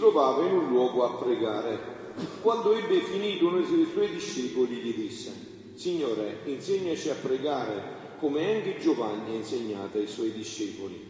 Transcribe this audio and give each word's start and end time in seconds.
trovava 0.00 0.46
in 0.46 0.54
un 0.54 0.68
luogo 0.68 1.04
a 1.04 1.22
pregare. 1.22 1.98
Quando 2.40 2.72
ebbe 2.72 3.00
finito 3.00 3.48
uno 3.48 3.60
dei 3.60 3.86
suoi 3.92 4.08
discepoli 4.08 4.76
gli 4.76 4.94
disse, 4.94 5.30
Signore, 5.74 6.40
insegnaci 6.44 7.10
a 7.10 7.14
pregare 7.14 7.98
come 8.18 8.54
anche 8.54 8.78
Giovanni 8.78 9.32
ha 9.32 9.36
insegnato 9.36 9.98
ai 9.98 10.06
suoi 10.06 10.32
discepoli. 10.32 11.08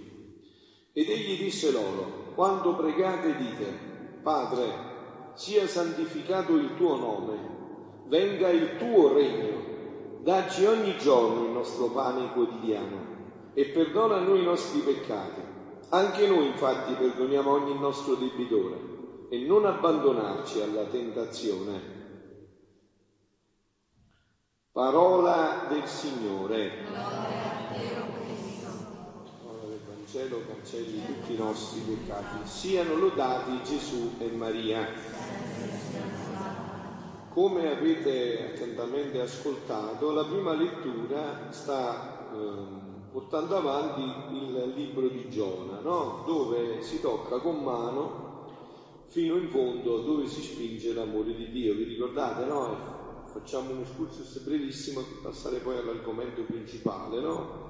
Ed 0.93 1.09
egli 1.09 1.41
disse 1.41 1.71
loro, 1.71 2.33
quando 2.35 2.75
pregate 2.75 3.37
dite, 3.37 3.79
Padre, 4.23 4.89
sia 5.35 5.67
santificato 5.69 6.57
il 6.57 6.75
tuo 6.77 6.97
nome, 6.97 7.39
venga 8.09 8.51
il 8.51 8.77
tuo 8.77 9.13
regno, 9.13 10.19
dacci 10.23 10.65
ogni 10.65 10.97
giorno 10.99 11.45
il 11.45 11.53
nostro 11.53 11.87
pane 11.87 12.33
quotidiano 12.33 13.07
e 13.55 13.67
perdona 13.67 14.19
noi 14.19 14.41
i 14.41 14.45
nostri 14.45 14.81
peccati. 14.81 15.50
Anche 15.93 16.29
noi 16.29 16.47
infatti 16.47 16.93
perdoniamo 16.93 17.51
ogni 17.51 17.77
nostro 17.77 18.15
debitore 18.15 18.79
e 19.29 19.39
non 19.41 19.67
abbandonarci 19.67 20.61
alla 20.61 20.85
tentazione. 20.85 21.99
Parola 24.71 25.67
del 25.69 25.85
Signore. 25.87 26.85
Parola 29.43 29.67
del 29.67 29.81
Vangelo 29.85 30.43
cancelli 30.47 31.05
tutti 31.05 31.33
i 31.33 31.37
nostri 31.37 31.81
peccati. 31.81 32.47
Siano 32.49 32.95
lodati 32.95 33.61
Gesù 33.65 34.15
e 34.19 34.31
Maria. 34.31 34.87
Come 37.31 37.69
avete 37.69 38.53
attentamente 38.53 39.21
ascoltato, 39.21 40.13
la 40.13 40.25
prima 40.25 40.53
lettura 40.53 41.51
sta 41.51 42.29
eh, 42.33 42.90
portando 43.13 43.57
avanti 43.57 44.03
il 44.35 44.73
libro 44.77 45.09
di 45.09 45.29
Giona, 45.29 45.81
no? 45.81 46.23
dove 46.27 46.83
si 46.83 47.01
tocca 47.01 47.39
con 47.39 47.63
mano 47.63 48.29
fino 49.07 49.37
in 49.37 49.49
fondo 49.49 50.03
dove 50.03 50.27
si 50.27 50.41
spinge 50.41 50.93
l'amore 50.93 51.35
di 51.35 51.51
Dio. 51.51 51.75
Vi 51.75 51.83
ricordate, 51.85 52.45
no? 52.45 53.25
Facciamo 53.33 53.73
un 53.73 53.81
excursus 53.81 54.41
brevissimo 54.41 55.01
per 55.01 55.19
passare 55.23 55.59
poi 55.59 55.77
all'argomento 55.79 56.43
principale, 56.43 57.21
no? 57.21 57.69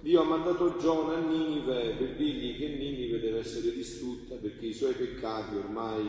Dio 0.00 0.22
ha 0.22 0.24
mandato 0.24 0.76
Giona 0.78 1.16
a 1.16 1.20
Ninive 1.20 1.94
per 1.96 2.16
dirgli 2.16 2.56
che 2.56 2.68
Ninive 2.68 3.20
deve 3.20 3.40
essere 3.40 3.72
distrutta 3.72 4.34
perché 4.36 4.66
i 4.66 4.72
suoi 4.72 4.94
peccati 4.94 5.56
ormai 5.56 6.08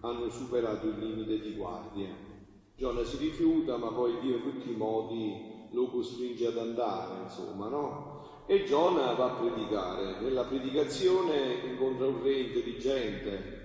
hanno 0.00 0.30
superato 0.30 0.86
il 0.86 0.98
limite 0.98 1.40
di 1.40 1.54
guardia. 1.54 2.08
Giona 2.74 3.04
si 3.04 3.18
rifiuta, 3.18 3.76
ma 3.76 3.88
poi 3.88 4.18
Dio 4.20 4.36
in 4.36 4.42
tutti 4.42 4.70
i 4.70 4.76
modi 4.76 5.57
lo 5.70 5.86
costringe 5.88 6.46
ad 6.46 6.58
andare, 6.58 7.22
insomma, 7.22 7.68
no? 7.68 8.44
E 8.46 8.64
Giona 8.64 9.12
va 9.12 9.32
a 9.32 9.40
predicare. 9.40 10.20
Nella 10.20 10.44
predicazione 10.44 11.60
incontra 11.70 12.06
un 12.06 12.22
re 12.22 12.32
intelligente, 12.32 13.56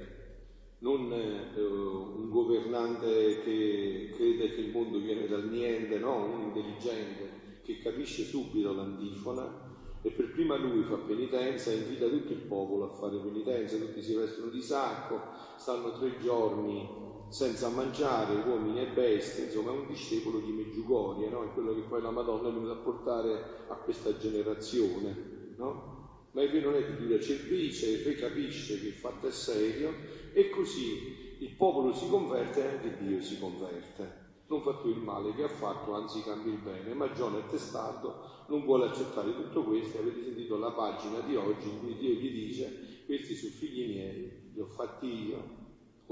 non 0.80 1.12
eh, 1.12 1.62
un 1.62 2.30
governante 2.30 3.42
che 3.44 4.12
crede 4.16 4.54
che 4.54 4.62
il 4.62 4.72
mondo 4.72 5.00
viene 5.00 5.28
dal 5.28 5.48
niente, 5.48 5.98
no? 5.98 6.26
Un 6.26 6.42
intelligente 6.42 7.62
che 7.64 7.80
capisce 7.80 8.26
subito 8.26 8.74
l'antifona 8.74 9.72
e 10.02 10.12
per 10.12 10.32
prima 10.32 10.58
lui 10.58 10.84
fa 10.84 10.98
penitenza 10.98 11.72
e 11.72 11.76
invita 11.78 12.10
tutto 12.10 12.34
il 12.34 12.42
popolo 12.42 12.92
a 12.92 12.94
fare 12.94 13.18
penitenza, 13.20 13.78
tutti 13.78 14.02
si 14.02 14.14
vestono 14.14 14.50
di 14.50 14.62
sacco, 14.62 15.22
stanno 15.56 15.98
tre 15.98 16.18
giorni 16.20 17.12
senza 17.34 17.68
mangiare 17.70 18.36
uomini 18.48 18.80
e 18.80 18.90
bestie, 18.90 19.46
insomma 19.46 19.72
è 19.72 19.74
un 19.74 19.88
discepolo 19.88 20.38
di 20.38 20.52
Meggiugorie, 20.52 21.30
no? 21.30 21.44
è 21.44 21.52
quello 21.54 21.74
che 21.74 21.82
poi 21.82 22.00
la 22.00 22.12
Madonna 22.12 22.50
è 22.50 22.52
venuta 22.52 22.74
a 22.74 22.76
portare 22.76 23.66
a 23.70 23.74
questa 23.74 24.16
generazione. 24.18 25.56
No? 25.58 26.28
Ma 26.34 26.42
re 26.42 26.62
non 26.62 26.76
è 26.76 26.86
di 26.86 26.96
dura 26.96 27.20
cervice, 27.20 28.04
re 28.04 28.14
capisce 28.14 28.80
che 28.80 28.86
il 28.86 28.94
fatto 28.94 29.28
è 29.28 29.32
serio 29.32 29.96
e 30.32 30.52
così 30.52 31.38
il 31.40 31.50
popolo 31.58 31.92
si 31.92 32.08
converte 32.08 32.64
e 32.64 32.68
anche 32.68 32.98
Dio 33.04 33.20
si 33.20 33.40
converte. 33.40 34.22
Non 34.46 34.62
fa 34.62 34.74
più 34.76 34.92
il 34.92 35.02
male 35.02 35.34
che 35.34 35.42
ha 35.42 35.50
fatto, 35.50 35.96
anzi 35.96 36.22
cambia 36.22 36.54
il 36.54 36.60
bene, 36.60 36.94
ma 36.94 37.12
Giona 37.14 37.40
è 37.40 37.50
testato, 37.50 38.46
non 38.48 38.64
vuole 38.64 38.86
accettare 38.86 39.34
tutto 39.34 39.64
questo. 39.64 39.98
Avete 39.98 40.22
sentito 40.22 40.60
la 40.60 40.72
pagina 40.72 41.20
di 41.22 41.36
oggi 41.36 41.68
in 41.68 41.80
cui 41.80 41.98
Dio 41.98 42.12
gli 42.12 42.32
dice, 42.32 43.04
questi 43.08 43.34
sono 43.34 43.54
figli 43.54 43.88
miei, 43.88 44.52
li 44.54 44.60
ho 44.60 44.68
fatti 44.68 45.30
io, 45.30 45.62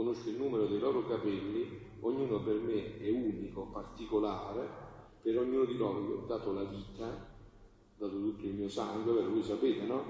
conosco 0.01 0.29
il 0.29 0.37
numero 0.37 0.65
dei 0.65 0.79
loro 0.79 1.05
capelli, 1.05 1.79
ognuno 1.99 2.41
per 2.41 2.55
me 2.55 2.99
è 2.99 3.09
unico, 3.11 3.69
particolare, 3.71 4.67
per 5.21 5.37
ognuno 5.37 5.65
di 5.65 5.77
loro 5.77 6.01
io 6.01 6.21
ho 6.21 6.25
dato 6.25 6.51
la 6.53 6.63
vita, 6.63 7.05
ho 7.05 7.97
dato 7.97 8.19
tutto 8.19 8.45
il 8.47 8.53
mio 8.53 8.67
sangue, 8.67 9.13
per 9.13 9.29
voi 9.29 9.43
sapete, 9.43 9.85
no? 9.85 10.03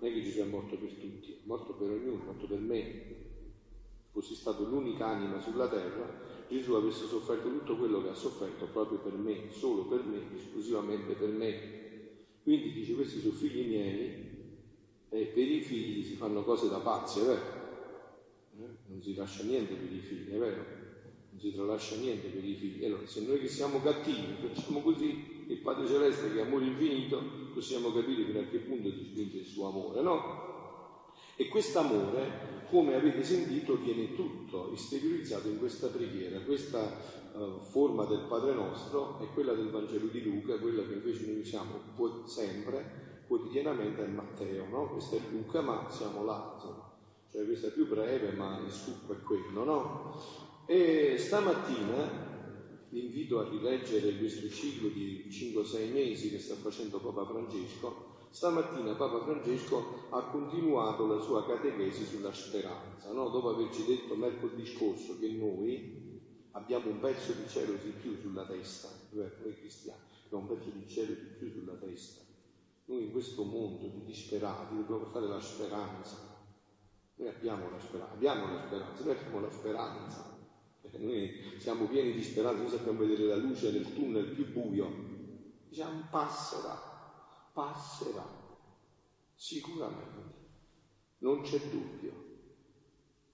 Non 0.00 0.10
è 0.10 0.12
che 0.12 0.22
Gesù 0.22 0.40
è 0.40 0.44
morto 0.44 0.76
per 0.76 0.92
tutti, 0.94 1.32
è 1.32 1.40
morto 1.44 1.74
per 1.74 1.90
ognuno, 1.90 2.22
è 2.22 2.24
morto 2.24 2.46
per 2.46 2.58
me. 2.58 3.22
Fossi 4.12 4.34
stato 4.34 4.64
l'unica 4.64 5.08
anima 5.08 5.38
sulla 5.40 5.68
terra, 5.68 6.22
Gesù 6.48 6.72
avesse 6.72 7.04
sofferto 7.04 7.50
tutto 7.50 7.76
quello 7.76 8.00
che 8.00 8.08
ha 8.08 8.14
sofferto 8.14 8.66
proprio 8.66 8.98
per 9.00 9.12
me, 9.12 9.50
solo 9.50 9.84
per 9.84 10.04
me, 10.04 10.34
esclusivamente 10.34 11.14
per 11.14 11.28
me. 11.28 11.82
Quindi 12.42 12.72
dice, 12.72 12.94
questi 12.94 13.20
sono 13.20 13.34
figli 13.34 13.66
miei, 13.66 14.32
e 15.10 15.24
per 15.26 15.48
i 15.48 15.60
figli 15.60 16.02
si 16.02 16.14
fanno 16.14 16.44
cose 16.44 16.68
da 16.70 16.78
pazzi, 16.78 17.20
è 17.20 17.24
vero? 17.24 17.63
Non 18.94 19.02
si 19.02 19.14
lascia 19.16 19.42
niente 19.42 19.74
per 19.74 19.92
i 19.92 19.98
figli, 19.98 20.30
è 20.30 20.38
vero? 20.38 20.64
Non 21.30 21.40
si 21.40 21.52
tralascia 21.52 21.96
niente 21.96 22.28
per 22.28 22.44
i 22.44 22.54
figli. 22.54 22.84
Allora, 22.84 23.04
se 23.06 23.26
noi 23.26 23.40
che 23.40 23.48
siamo 23.48 23.82
cattivi 23.82 24.36
facciamo 24.40 24.80
così, 24.82 25.44
il 25.48 25.58
Padre 25.58 25.88
Celeste 25.88 26.32
che 26.32 26.38
è 26.38 26.42
amore 26.42 26.66
infinito, 26.66 27.20
possiamo 27.52 27.92
capire 27.92 28.24
fino 28.24 28.38
a 28.38 28.44
che 28.44 28.58
punto 28.58 28.92
ti 28.92 29.04
spinge 29.04 29.38
il 29.38 29.44
suo 29.44 29.66
amore, 29.66 30.00
no? 30.00 30.52
E 31.34 31.48
quest'amore, 31.48 32.66
come 32.70 32.94
avete 32.94 33.24
sentito, 33.24 33.76
viene 33.78 34.14
tutto 34.14 34.72
esteriorizzato 34.72 35.48
in 35.48 35.58
questa 35.58 35.88
preghiera. 35.88 36.38
Questa 36.42 37.32
uh, 37.32 37.58
forma 37.58 38.04
del 38.04 38.26
Padre 38.28 38.54
nostro 38.54 39.18
è 39.18 39.26
quella 39.34 39.54
del 39.54 39.70
Vangelo 39.70 40.06
di 40.06 40.22
Luca, 40.22 40.56
quella 40.58 40.86
che 40.86 40.92
invece 40.92 41.26
noi 41.26 41.40
usiamo 41.40 41.80
sempre, 42.26 43.24
quotidianamente 43.26 44.04
è 44.04 44.06
Matteo, 44.06 44.68
no? 44.68 44.90
Questa 44.90 45.16
è 45.16 45.20
Luca, 45.32 45.60
ma 45.62 45.90
siamo 45.90 46.22
là, 46.22 46.52
insomma 46.54 46.93
cioè 47.34 47.44
questa 47.46 47.66
è 47.66 47.72
più 47.72 47.88
breve, 47.88 48.30
ma 48.30 48.60
il 48.64 48.70
succo 48.70 49.12
è 49.12 49.20
quello, 49.20 49.64
no? 49.64 50.22
E 50.66 51.16
stamattina 51.18 52.86
vi 52.90 53.06
invito 53.06 53.40
a 53.40 53.48
rileggere 53.48 54.16
questo 54.18 54.48
ciclo 54.48 54.88
di 54.88 55.26
5-6 55.28 55.92
mesi 55.92 56.30
che 56.30 56.38
sta 56.38 56.54
facendo 56.54 57.00
Papa 57.00 57.26
Francesco. 57.26 58.12
Stamattina 58.30 58.94
Papa 58.94 59.24
Francesco 59.24 60.06
ha 60.10 60.30
continuato 60.30 61.08
la 61.08 61.20
sua 61.20 61.44
catechesi 61.44 62.04
sulla 62.04 62.32
speranza, 62.32 63.10
no? 63.10 63.28
dopo 63.30 63.48
averci 63.48 63.84
detto 63.84 64.14
mercoledì 64.14 64.64
scorso 64.64 65.18
che 65.18 65.28
noi 65.32 66.22
abbiamo 66.52 66.88
un 66.88 67.00
pezzo 67.00 67.32
di 67.32 67.48
cielo 67.48 67.72
di 67.82 67.90
più 68.00 68.16
sulla 68.20 68.46
testa, 68.46 68.90
noi 69.10 69.58
cristiani, 69.58 69.98
abbiamo 70.26 70.52
un 70.52 70.56
pezzo 70.56 70.70
di 70.70 70.88
cielo 70.88 71.14
di 71.14 71.34
più 71.36 71.50
sulla 71.50 71.74
testa. 71.74 72.22
Noi 72.84 73.02
in 73.06 73.10
questo 73.10 73.42
mondo 73.42 73.88
di 73.88 74.04
disperati 74.04 74.76
dobbiamo 74.76 75.02
portare 75.02 75.26
la 75.26 75.40
speranza, 75.40 76.33
abbiamo 77.44 77.70
la 77.70 77.78
speranza, 77.78 78.14
abbiamo 78.14 78.54
la 78.54 78.62
speranza, 78.66 79.04
noi 79.04 79.16
abbiamo 79.16 79.40
la 79.40 79.50
speranza. 79.50 80.32
Perché 80.80 80.98
noi 80.98 81.54
siamo 81.58 81.86
pieni 81.86 82.12
di 82.12 82.22
speranza, 82.22 82.62
noi 82.62 82.70
sappiamo 82.70 82.98
vedere 82.98 83.24
la 83.24 83.36
luce 83.36 83.70
nel 83.70 83.94
tunnel 83.94 84.32
più 84.32 84.50
buio. 84.50 85.12
Diciamo 85.68 86.06
passerà, 86.10 87.50
passerà, 87.52 88.26
sicuramente, 89.34 90.32
non 91.18 91.42
c'è 91.42 91.58
dubbio. 91.68 92.22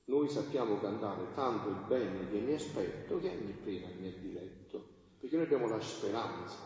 Noi 0.07 0.29
sappiamo 0.29 0.81
cantare 0.81 1.33
tanto 1.35 1.69
il 1.69 1.85
bene 1.87 2.29
che 2.31 2.39
mi 2.39 2.55
aspetto 2.55 3.21
che 3.21 3.29
ogni 3.29 3.55
pena 3.63 3.87
mi 3.97 4.13
è 4.13 4.19
diretto, 4.19 4.85
perché 5.21 5.37
noi 5.37 5.45
abbiamo 5.45 5.69
la 5.69 5.81
speranza, 5.81 6.57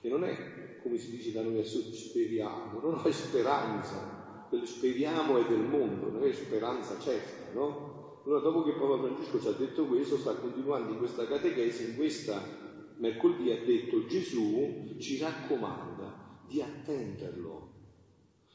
che 0.00 0.08
non 0.08 0.24
è 0.24 0.80
come 0.82 0.96
si 0.96 1.10
dice 1.10 1.32
da 1.32 1.42
noi 1.42 1.58
a 1.60 1.64
sud, 1.64 1.92
speriamo, 1.92 2.80
non 2.80 3.02
è 3.04 3.10
speranza, 3.10 4.23
quello 4.48 4.66
speriamo 4.66 5.38
è 5.38 5.46
del 5.46 5.60
mondo, 5.60 6.10
non 6.10 6.24
è 6.24 6.32
speranza 6.32 6.98
certa, 6.98 7.52
no? 7.52 8.20
Allora 8.24 8.40
dopo 8.40 8.62
che 8.62 8.72
Papa 8.72 8.98
Francesco 8.98 9.40
ci 9.40 9.48
ha 9.48 9.52
detto 9.52 9.84
questo, 9.86 10.16
sta 10.16 10.34
continuando 10.34 10.92
in 10.92 10.98
questa 10.98 11.26
catechesi, 11.26 11.90
in 11.90 11.96
questa 11.96 12.40
mercoledì 12.96 13.50
ha 13.50 13.64
detto 13.64 14.06
Gesù 14.06 14.96
ci 14.98 15.18
raccomanda 15.18 16.40
di 16.46 16.62
attenderlo, 16.62 17.72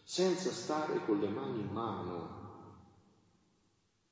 senza 0.03 0.49
stare 0.49 1.05
con 1.05 1.19
le 1.19 1.27
mani 1.27 1.59
in 1.59 1.69
mano. 1.71 2.37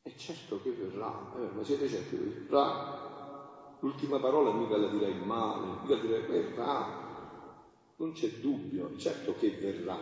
E 0.03 0.13
certo 0.15 0.62
che 0.62 0.71
verrà, 0.71 1.33
eh, 1.38 1.56
ma 1.56 1.63
siete 1.63 1.88
certi 1.88 2.18
che 2.18 2.23
verrà? 2.23 3.75
L'ultima 3.80 4.19
parola 4.19 4.51
mica 4.53 4.77
la 4.77 4.89
direi 4.89 5.19
male, 5.23 5.81
mica 5.81 5.95
direi 5.95 6.25
verrà. 6.25 7.06
Non 7.97 8.12
c'è 8.12 8.30
dubbio, 8.39 8.95
certo 8.97 9.33
che 9.35 9.50
verrà. 9.59 9.97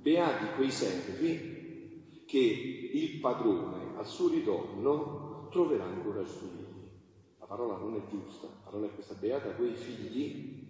Beati 0.00 0.54
quei 0.54 0.70
servi 0.70 2.22
che 2.24 2.38
il 2.38 3.18
padrone 3.18 3.96
al 3.96 4.06
suo 4.06 4.28
ritorno 4.28 5.48
troverà 5.50 5.84
ancora 5.84 6.24
figli. 6.24 6.88
La 7.40 7.46
parola 7.46 7.76
non 7.78 7.96
è 7.96 8.02
giusta, 8.08 8.46
la 8.46 8.60
parola 8.64 8.86
è 8.86 8.94
questa, 8.94 9.14
beata 9.14 9.54
quei 9.54 9.74
figli 9.74 10.66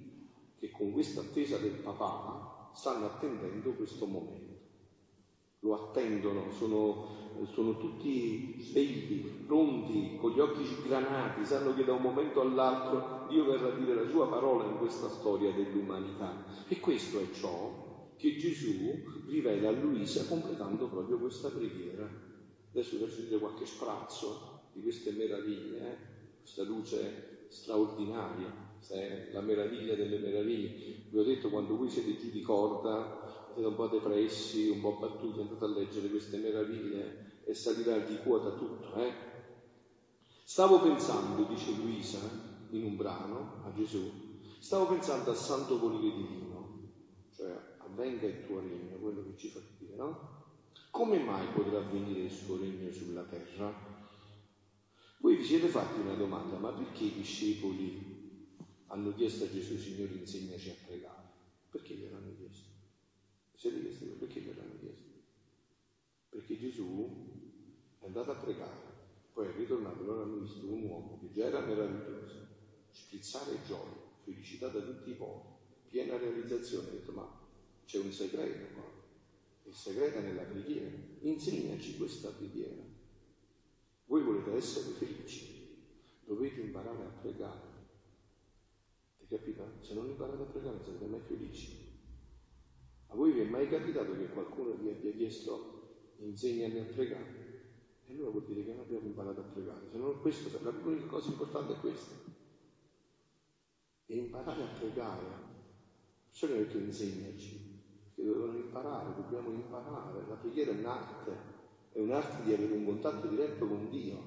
che 0.59 0.71
con 0.71 0.93
questa 0.93 1.21
attesa 1.21 1.59
del 1.59 1.73
papà 1.73 2.71
stanno 2.73 3.05
attendendo 3.05 3.73
questo 3.73 4.07
momento. 4.07 4.57
Lo 5.61 5.75
attendono, 5.75 6.51
sono, 6.51 7.09
sono 7.53 7.77
tutti 7.77 8.63
svegli, 8.63 9.45
pronti, 9.45 10.17
con 10.19 10.31
gli 10.31 10.41
occhi 10.41 10.65
sgranati, 10.65 11.45
sanno 11.45 11.75
che 11.75 11.85
da 11.85 11.93
un 11.93 12.03
momento 12.03 12.41
all'altro 12.41 13.27
Dio 13.29 13.45
verrà 13.45 13.69
a 13.69 13.77
dire 13.77 13.95
la 13.95 14.09
sua 14.09 14.27
parola 14.27 14.65
in 14.65 14.79
questa 14.79 15.09
storia 15.11 15.53
dell'umanità. 15.53 16.47
E 16.67 16.81
questo 16.81 17.21
è 17.21 17.31
ciò 17.33 17.88
che 18.19 18.37
Gesù 18.37 19.03
rivela 19.29 19.69
a 19.69 19.73
Luisa 19.73 20.25
completando 20.27 20.89
proprio 20.89 21.19
questa 21.19 21.49
preghiera. 21.49 22.07
Adesso 22.71 22.97
vi 22.97 23.05
faccio 23.05 23.23
dire 23.23 23.39
qualche 23.39 23.65
sprazzo 23.65 24.71
di 24.73 24.83
queste 24.83 25.13
meraviglie, 25.13 25.79
eh? 25.79 25.97
questa 26.41 26.65
luce 26.65 27.47
straordinaria 27.49 28.67
è 28.89 29.31
la 29.33 29.41
meraviglia 29.41 29.95
delle 29.95 30.19
meraviglie. 30.19 31.05
Vi 31.11 31.19
ho 31.19 31.23
detto 31.23 31.49
quando 31.49 31.77
voi 31.77 31.89
siete 31.89 32.17
giù 32.17 32.31
di 32.31 32.43
corda, 32.43 33.51
siete 33.53 33.69
un 33.69 33.75
po' 33.75 33.87
depressi, 33.87 34.69
un 34.69 34.81
po' 34.81 34.99
battuti, 34.99 35.41
andate 35.41 35.65
a 35.65 35.69
leggere 35.69 36.09
queste 36.09 36.39
meraviglie 36.39 37.43
e 37.45 37.55
salirà 37.55 37.99
di 37.99 38.19
quota 38.19 38.51
tutto. 38.51 38.95
Eh? 38.95 39.13
Stavo 40.45 40.81
pensando, 40.81 41.45
dice 41.45 41.73
Luisa 41.73 42.19
in 42.71 42.85
un 42.85 42.97
brano 42.97 43.63
a 43.65 43.73
Gesù, 43.75 44.11
stavo 44.59 44.87
pensando 44.89 45.31
al 45.31 45.37
santo 45.37 45.79
volere 45.79 46.15
divino, 46.15 46.91
cioè 47.35 47.68
avvenga 47.99 48.27
il 48.27 48.47
tuo 48.47 48.61
regno, 48.61 48.97
quello 48.99 49.25
che 49.25 49.37
ci 49.37 49.49
fa 49.49 49.61
dire, 49.77 49.97
no? 49.97 50.37
Come 50.91 51.19
mai 51.19 51.49
potrà 51.49 51.79
avvenire 51.79 52.21
il 52.21 52.31
suo 52.31 52.57
regno 52.57 52.91
sulla 52.93 53.25
terra? 53.25 53.75
Voi 55.19 55.37
vi 55.37 55.45
siete 55.45 55.67
fatti 55.67 55.99
una 55.99 56.15
domanda, 56.15 56.59
ma 56.59 56.71
perché 56.71 57.05
i 57.05 57.13
discepoli 57.13 58.47
hanno 58.87 59.13
chiesto 59.15 59.45
a 59.45 59.51
Gesù, 59.51 59.77
Signore, 59.77 60.15
insegnaci 60.15 60.71
a 60.71 60.77
pregare. 60.87 61.27
Perché 61.71 61.95
gliel'hanno 61.95 62.35
chiesto? 62.37 62.69
Siete 63.57 63.81
chiesti 63.81 64.05
perché 64.05 64.41
gliel'hanno 64.41 64.79
chiesto? 64.79 65.07
Perché 66.29 66.57
Gesù 66.57 67.11
è 67.99 68.07
andato 68.07 68.31
a 68.31 68.37
pregare, 68.37 68.97
poi 69.33 69.49
è 69.49 69.53
ritornato, 69.57 70.05
loro 70.05 70.23
hanno 70.23 70.37
visto 70.37 70.67
un 70.67 70.83
uomo 70.83 71.19
che 71.21 71.33
già 71.33 71.47
era 71.47 71.61
meraviglioso, 71.61 72.47
sprizzare 72.91 73.61
gioia, 73.67 74.01
felicità 74.23 74.69
da 74.69 74.81
tutti 74.81 75.11
i 75.11 75.15
popoli, 75.15 75.57
piena 75.89 76.17
realizzazione, 76.17 76.89
ha 76.89 76.93
detto 76.93 77.13
ma 77.13 77.38
c'è 77.89 77.99
un 77.99 78.13
segreto 78.13 78.75
qua, 78.75 78.93
il 79.65 79.73
segreto 79.73 80.19
è 80.19 80.21
nella 80.21 80.43
preghiera, 80.43 80.95
insegnaci 81.21 81.97
questa 81.97 82.29
preghiera. 82.29 82.83
Voi 84.05 84.23
volete 84.23 84.53
essere 84.53 84.95
felici, 84.95 85.75
dovete 86.27 86.61
imparare 86.61 87.03
a 87.03 87.21
pregare 87.23 87.69
capito? 89.29 89.63
Se 89.81 89.95
non 89.95 90.07
imparate 90.07 90.43
a 90.43 90.47
pregare 90.47 90.77
non 90.77 90.85
sarete 90.85 91.07
mai 91.07 91.21
felici. 91.21 91.87
A 93.09 93.15
voi 93.15 93.33
vi 93.33 93.41
è 93.41 93.45
mai 93.45 93.69
capitato 93.69 94.17
che 94.17 94.29
qualcuno 94.29 94.75
vi 94.75 94.91
abbia 94.91 95.13
chiesto 95.13 96.15
insegnami 96.19 96.79
a 96.81 96.85
pregare? 96.85 97.47
E 98.07 98.13
allora 98.13 98.31
vuol 98.31 98.45
dire 98.47 98.65
che 98.65 98.73
non 98.73 98.81
abbiamo 98.81 99.07
imparato 99.07 99.41
a 99.41 99.45
pregare. 99.45 99.89
Se 99.91 99.99
non 99.99 100.21
questo, 100.21 100.59
l'unica 100.63 101.07
cosa 101.07 101.29
importante 101.29 101.75
è 101.75 101.81
questa. 101.81 102.15
E 104.07 104.17
imparare 104.17 104.63
a 104.63 104.67
pregare. 104.67 105.47
Ho 106.41 106.47
detto 106.47 106.79
insegnaci, 106.79 107.68
che 108.19 108.25
dovevano 108.25 108.59
imparare, 108.59 109.15
dobbiamo 109.15 109.51
imparare. 109.53 110.27
La 110.27 110.35
preghiera 110.35 110.73
è 110.73 110.75
un'arte, 110.75 111.37
è 111.93 112.01
un'arte 112.01 112.43
di 112.43 112.53
avere 112.53 112.75
un 112.75 112.85
contatto 112.85 113.29
diretto 113.29 113.69
con 113.69 113.89
Dio, 113.89 114.21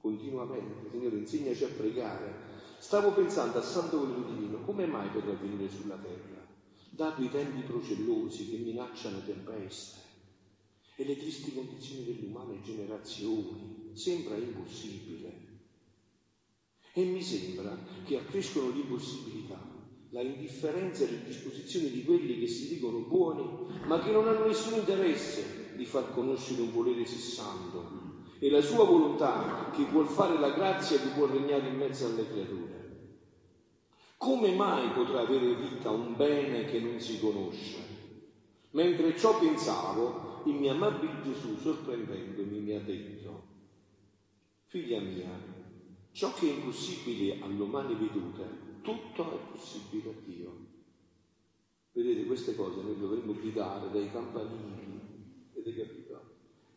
continuamente. 0.00 0.90
Signore, 0.90 1.16
insegnaci 1.16 1.64
a 1.64 1.68
pregare 1.68 2.50
Stavo 2.82 3.12
pensando 3.12 3.58
al 3.58 3.64
santo 3.64 3.98
volere 3.98 4.24
divino, 4.24 4.58
come 4.64 4.86
mai 4.86 5.08
potrà 5.10 5.32
venire 5.34 5.70
sulla 5.70 5.94
terra, 5.94 6.44
dato 6.90 7.22
i 7.22 7.30
tempi 7.30 7.60
procellosi 7.60 8.48
che 8.48 8.56
minacciano 8.56 9.22
tempeste 9.22 10.00
e 10.96 11.04
le 11.04 11.16
tristi 11.16 11.54
condizioni 11.54 12.04
delle 12.04 12.26
umane 12.26 12.60
generazioni? 12.60 13.92
Sembra 13.92 14.34
impossibile. 14.34 15.50
E 16.92 17.04
mi 17.04 17.22
sembra 17.22 17.78
che 18.04 18.16
accrescono 18.16 18.70
l'impossibilità, 18.70 19.64
la 20.12 20.20
indifferenza 20.20 21.04
e 21.04 21.10
le 21.10 21.24
disposizioni 21.24 21.90
di 21.90 22.04
quelli 22.04 22.38
che 22.38 22.46
si 22.46 22.68
dicono 22.68 22.98
buoni, 22.98 23.48
ma 23.86 23.98
che 23.98 24.10
non 24.10 24.28
hanno 24.28 24.46
nessun 24.46 24.74
interesse 24.74 25.72
di 25.74 25.86
far 25.86 26.12
conoscere 26.12 26.60
un 26.60 26.70
volere 26.70 27.06
sì 27.06 27.18
santo 27.18 28.20
e 28.38 28.50
la 28.50 28.60
sua 28.60 28.84
volontà 28.84 29.70
che 29.74 29.84
vuol 29.84 30.06
fare 30.06 30.38
la 30.38 30.50
grazia 30.50 30.98
che 30.98 31.08
può 31.14 31.26
regnare 31.26 31.66
in 31.66 31.76
mezzo 31.76 32.06
alle 32.06 32.28
creature. 32.28 32.80
Come 34.18 34.54
mai 34.54 34.90
potrà 34.90 35.20
avere 35.20 35.54
vita 35.54 35.90
un 35.90 36.14
bene 36.14 36.66
che 36.66 36.78
non 36.78 37.00
si 37.00 37.18
conosce? 37.18 37.78
Mentre 38.72 39.16
ciò 39.16 39.38
pensavo, 39.38 40.42
il 40.44 40.54
mio 40.54 40.72
amabile 40.72 41.22
Gesù, 41.22 41.56
sorprendendomi, 41.56 42.58
mi 42.58 42.72
ha 42.74 42.80
detto, 42.80 43.44
figlia 44.64 45.00
mia, 45.00 45.30
ciò 46.12 46.34
che 46.34 46.48
è 46.48 46.52
impossibile 46.52 47.38
all'umane 47.42 47.94
vedute, 47.94 48.61
tutto 48.82 49.32
è 49.32 49.38
possibile 49.50 50.10
a 50.10 50.14
Dio. 50.24 50.70
Vedete, 51.92 52.24
queste 52.24 52.54
cose 52.54 52.80
noi 52.82 52.98
dovremmo 52.98 53.34
gridare 53.34 53.90
dai 53.90 54.10
campanili, 54.10 55.50
avete 55.52 55.74
capito? 55.74 56.20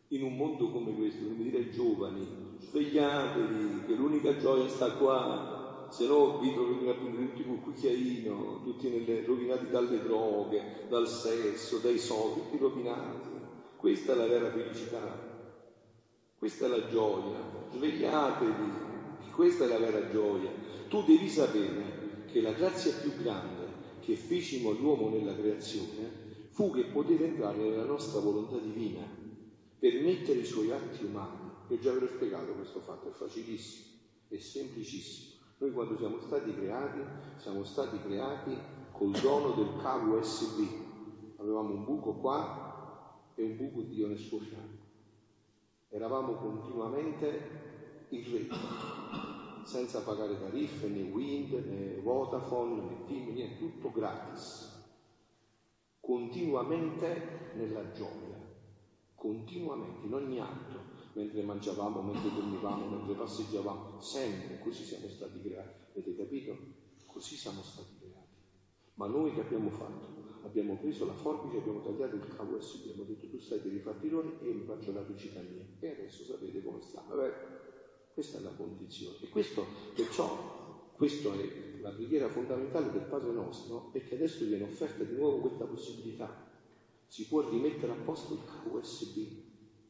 In 0.08 0.22
un 0.22 0.36
mondo 0.36 0.70
come 0.70 0.94
questo, 0.94 1.22
dovremmo 1.22 1.42
dire 1.42 1.58
ai 1.58 1.70
giovani, 1.70 2.26
svegliatevi, 2.60 3.86
che 3.86 3.94
l'unica 3.94 4.36
gioia 4.36 4.68
sta 4.68 4.92
qua, 4.92 5.88
se 5.90 6.06
no 6.06 6.38
vi 6.38 6.52
troverete 6.52 7.44
col 7.44 7.60
cucchiaino, 7.60 8.62
tutti 8.62 8.88
nelle, 8.88 9.24
rovinati 9.24 9.68
dalle 9.68 10.02
droghe, 10.02 10.86
dal 10.88 11.08
sesso, 11.08 11.78
dai 11.78 11.98
soldi, 11.98 12.40
tutti 12.42 12.58
rovinati. 12.58 13.34
Questa 13.76 14.12
è 14.12 14.16
la 14.16 14.26
vera 14.26 14.50
felicità, 14.50 15.54
questa 16.38 16.66
è 16.66 16.68
la 16.68 16.88
gioia, 16.88 17.38
svegliatevi, 17.70 18.94
questa 19.36 19.64
è 19.64 19.68
la 19.68 19.78
vera 19.78 20.08
gioia. 20.08 20.50
Tu 20.88 21.04
devi 21.04 21.28
sapere 21.28 22.24
che 22.26 22.40
la 22.40 22.52
grazia 22.52 22.92
più 22.94 23.14
grande 23.22 23.64
che 24.00 24.16
fecimo 24.16 24.70
all'uomo 24.70 25.10
nella 25.10 25.36
creazione 25.36 26.24
fu 26.50 26.72
che 26.72 26.84
poteva 26.84 27.24
entrare 27.24 27.58
nella 27.58 27.84
nostra 27.84 28.20
volontà 28.20 28.56
divina 28.56 29.06
per 29.78 30.00
mettere 30.00 30.38
i 30.38 30.44
suoi 30.44 30.72
atti 30.72 31.04
umani. 31.04 31.50
Io 31.68 31.78
già 31.78 31.92
ve 31.92 32.00
l'ho 32.00 32.08
spiegato 32.08 32.52
questo 32.52 32.80
fatto, 32.80 33.08
è 33.08 33.12
facilissimo, 33.12 33.84
è 34.28 34.38
semplicissimo. 34.38 35.34
Noi 35.58 35.72
quando 35.72 35.98
siamo 35.98 36.18
stati 36.20 36.54
creati, 36.54 37.00
siamo 37.36 37.62
stati 37.64 38.00
creati 38.00 38.56
col 38.92 39.12
dono 39.20 39.50
del 39.52 39.82
cavo 39.82 40.16
USB. 40.16 40.66
Avevamo 41.36 41.74
un 41.74 41.84
buco 41.84 42.14
qua 42.14 43.20
e 43.34 43.42
un 43.42 43.56
buco 43.56 43.82
Dio 43.82 44.06
nel 44.06 44.18
suo 44.18 44.38
fianco. 44.38 44.84
Eravamo 45.90 46.36
continuamente 46.36 47.65
in 48.10 48.22
rete, 48.30 48.54
senza 49.64 50.02
pagare 50.02 50.38
tariffe, 50.38 50.88
né 50.88 51.02
Wind, 51.02 51.52
né 51.52 52.00
Vodafone, 52.00 52.82
né 52.82 53.04
Team, 53.06 53.32
niente, 53.32 53.58
tutto 53.58 53.90
gratis. 53.90 54.74
Continuamente 56.00 57.52
nella 57.54 57.90
gioia, 57.90 58.40
continuamente, 59.14 60.06
in 60.06 60.14
ogni 60.14 60.38
atto 60.38 60.94
mentre 61.16 61.42
mangiavamo, 61.42 62.02
mentre 62.02 62.30
dormivamo, 62.30 62.86
mentre 62.88 63.14
passeggiavamo, 63.14 64.00
sempre 64.00 64.58
così 64.58 64.84
siamo 64.84 65.08
stati 65.08 65.40
creati. 65.40 65.84
Avete 65.92 66.14
capito? 66.14 66.56
Così 67.06 67.36
siamo 67.36 67.62
stati 67.62 67.96
creati. 67.98 68.34
Ma 68.94 69.06
noi 69.06 69.32
che 69.32 69.40
abbiamo 69.40 69.70
fatto? 69.70 70.24
Abbiamo 70.44 70.76
preso 70.76 71.06
la 71.06 71.14
forbice, 71.14 71.56
abbiamo 71.56 71.80
tagliato 71.80 72.16
il 72.16 72.28
cavo 72.36 72.56
USB, 72.56 72.90
abbiamo 72.90 73.04
detto 73.08 73.28
tu 73.28 73.38
stai 73.38 73.58
per 73.58 73.72
i 73.72 73.80
fatti 73.80 74.08
loro 74.08 74.38
e 74.40 74.46
io 74.46 74.54
mi 74.54 74.64
faccio 74.64 74.92
la 74.92 75.02
felicità 75.02 75.40
mia. 75.40 75.64
E 75.80 75.90
adesso 75.90 76.22
sapete 76.22 76.62
come 76.62 76.80
stiamo. 76.82 77.14
Vabbè, 77.14 77.32
questa 78.16 78.38
è 78.38 78.40
la 78.40 78.54
condizione. 78.56 79.18
E 79.20 79.28
questo, 79.28 79.66
perciò, 79.94 80.90
questa 80.96 81.34
è 81.34 81.80
la 81.82 81.90
preghiera 81.90 82.30
fondamentale 82.30 82.90
del 82.90 83.02
Padre 83.02 83.30
nostro, 83.30 83.90
perché 83.92 84.14
adesso 84.14 84.46
viene 84.46 84.64
offerta 84.64 85.04
di 85.04 85.16
nuovo 85.16 85.40
questa 85.40 85.66
possibilità. 85.66 86.50
Si 87.06 87.26
può 87.26 87.46
rimettere 87.46 87.92
a 87.92 87.96
posto 87.96 88.32
il 88.32 88.72
USB, 88.72 89.18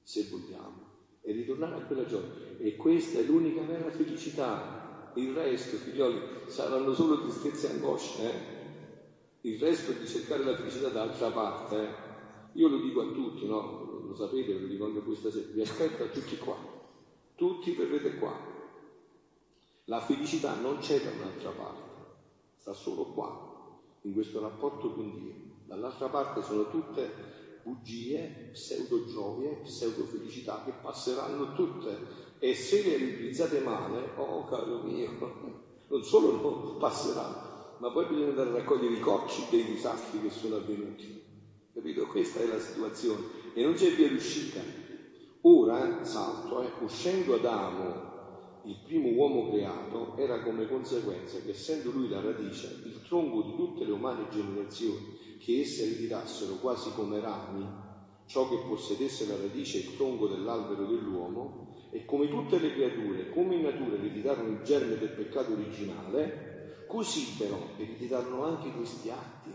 se 0.03 0.27
vogliamo 0.29 0.95
e 1.21 1.31
ritornare 1.31 1.77
a 1.77 1.85
quella 1.85 2.05
gioia. 2.05 2.29
E 2.59 2.75
questa 2.75 3.21
è 3.21 3.23
l'unica 3.23 3.63
vera 3.63 3.93
felicità. 3.93 5.13
Il 5.15 5.33
resto, 5.33 5.77
figlioli, 5.77 6.21
saranno 6.49 6.95
solo 6.95 7.21
tristezze 7.21 7.69
e 7.69 7.75
angosce. 7.75 8.23
Eh? 8.23 9.49
Il 9.49 9.61
resto 9.61 9.93
è 9.93 10.01
di 10.01 10.07
cercare 10.09 10.43
la 10.43 10.57
felicità 10.57 10.89
dall'altra 10.89 11.31
parte. 11.31 11.77
Eh? 11.77 12.59
Io 12.59 12.67
lo 12.67 12.81
dico 12.81 13.03
a 13.03 13.13
tutti, 13.13 13.47
no? 13.47 14.03
Lo 14.09 14.17
sapete, 14.17 14.59
lo 14.59 14.67
dico 14.67 14.87
anche 14.87 14.99
questa 15.03 15.31
sera. 15.31 15.47
Vi 15.53 15.61
aspetto 15.61 16.03
a 16.03 16.09
tutti 16.09 16.37
qua. 16.39 16.76
Tutti 17.37 17.71
verrete 17.73 18.15
qua. 18.15 18.35
La 19.85 20.01
felicità 20.01 20.55
non 20.55 20.79
c'è 20.79 21.03
da 21.03 21.11
un'altra 21.11 21.51
parte, 21.51 21.91
sta 22.57 22.73
solo 22.73 23.13
qua, 23.13 23.79
in 24.05 24.15
questo 24.15 24.41
rapporto 24.41 24.95
con 24.95 25.13
Dio. 25.13 25.35
Dall'altra 25.67 26.09
parte 26.09 26.43
sono 26.43 26.71
tutte 26.71 27.61
bugie, 27.63 28.49
pseudo 28.53 29.05
gioie, 29.05 29.61
pseudo 29.65 30.05
felicità 30.05 30.63
che 30.65 30.73
passeranno 30.81 31.53
tutte 31.53 31.99
e 32.39 32.55
se 32.55 32.83
le 32.83 33.05
utilizzate 33.05 33.61
male, 33.61 34.13
oh 34.17 34.47
caro 34.47 34.83
mio, 34.83 35.61
non 35.89 36.03
solo 36.03 36.41
non 36.41 36.79
passeranno, 36.79 37.77
ma 37.81 37.91
poi 37.91 38.07
bisogna 38.07 38.31
andare 38.31 38.49
a 38.49 38.53
raccogliere 38.55 38.95
i 38.95 39.01
cocci 39.01 39.45
dei 39.51 39.65
disastri 39.67 40.23
che 40.23 40.31
sono 40.31 40.57
avvenuti. 40.57 41.23
Capito? 41.75 42.07
Questa 42.07 42.41
è 42.41 42.47
la 42.47 42.59
situazione 42.59 43.53
e 43.53 43.63
non 43.63 43.75
c'è 43.75 43.91
via 43.91 44.09
d'uscita. 44.09 44.86
Ora, 45.49 46.03
salto, 46.05 46.61
eh, 46.63 46.73
uscendo 46.81 47.35
Adamo, 47.35 48.63
il 48.65 48.81
primo 48.83 49.11
uomo 49.11 49.49
creato, 49.53 50.17
era 50.17 50.43
come 50.43 50.67
conseguenza 50.67 51.39
che 51.39 51.51
essendo 51.51 51.93
lui 51.93 52.09
la 52.09 52.21
radice, 52.21 52.81
il 52.85 53.01
tronco 53.07 53.43
di 53.43 53.55
tutte 53.55 53.85
le 53.85 53.93
umane 53.93 54.27
generazioni, 54.29 55.39
che 55.39 55.61
esse 55.61 55.85
ritirassero 55.85 56.55
quasi 56.55 56.91
come 56.97 57.21
rami, 57.21 57.65
ciò 58.25 58.49
che 58.49 58.59
possedesse 58.67 59.29
la 59.29 59.37
radice 59.37 59.77
e 59.77 59.81
il 59.83 59.97
tronco 59.97 60.27
dell'albero 60.27 60.85
dell'uomo, 60.85 61.69
e 61.91 62.05
come 62.05 62.29
tutte 62.29 62.59
le 62.59 62.73
creature, 62.73 63.31
come 63.31 63.55
in 63.55 63.63
natura 63.63 63.95
ereditarono 63.95 64.49
il 64.49 64.63
germe 64.65 64.99
del 64.99 65.11
peccato 65.11 65.53
originale, 65.53 66.85
così 66.89 67.37
però 67.39 67.69
ereditarono 67.77 68.43
anche 68.43 68.73
questi 68.73 69.11
atti 69.11 69.53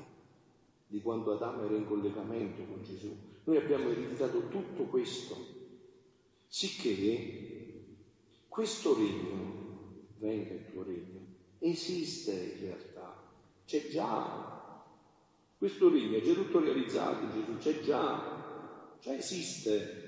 di 0.87 1.01
quando 1.01 1.33
Adamo 1.33 1.65
era 1.65 1.75
in 1.75 1.85
collegamento 1.85 2.63
con 2.63 2.81
Gesù. 2.81 3.13
Noi 3.43 3.57
abbiamo 3.57 3.89
ereditato 3.89 4.47
tutto 4.47 4.83
questo, 4.83 5.59
sicché 6.51 7.85
questo 8.49 8.93
regno, 8.93 10.09
venga 10.17 10.53
il 10.53 10.65
tuo 10.69 10.83
regno, 10.83 11.25
esiste 11.59 12.33
in 12.33 12.65
realtà, 12.65 13.23
c'è 13.65 13.87
già. 13.87 14.83
Questo 15.57 15.89
regno 15.89 16.17
è 16.17 16.21
già 16.21 16.33
tutto 16.33 16.59
realizzato 16.59 17.23
in 17.23 17.31
Gesù, 17.31 17.57
c'è 17.57 17.79
già, 17.79 18.97
già 18.99 19.15
esiste. 19.15 19.99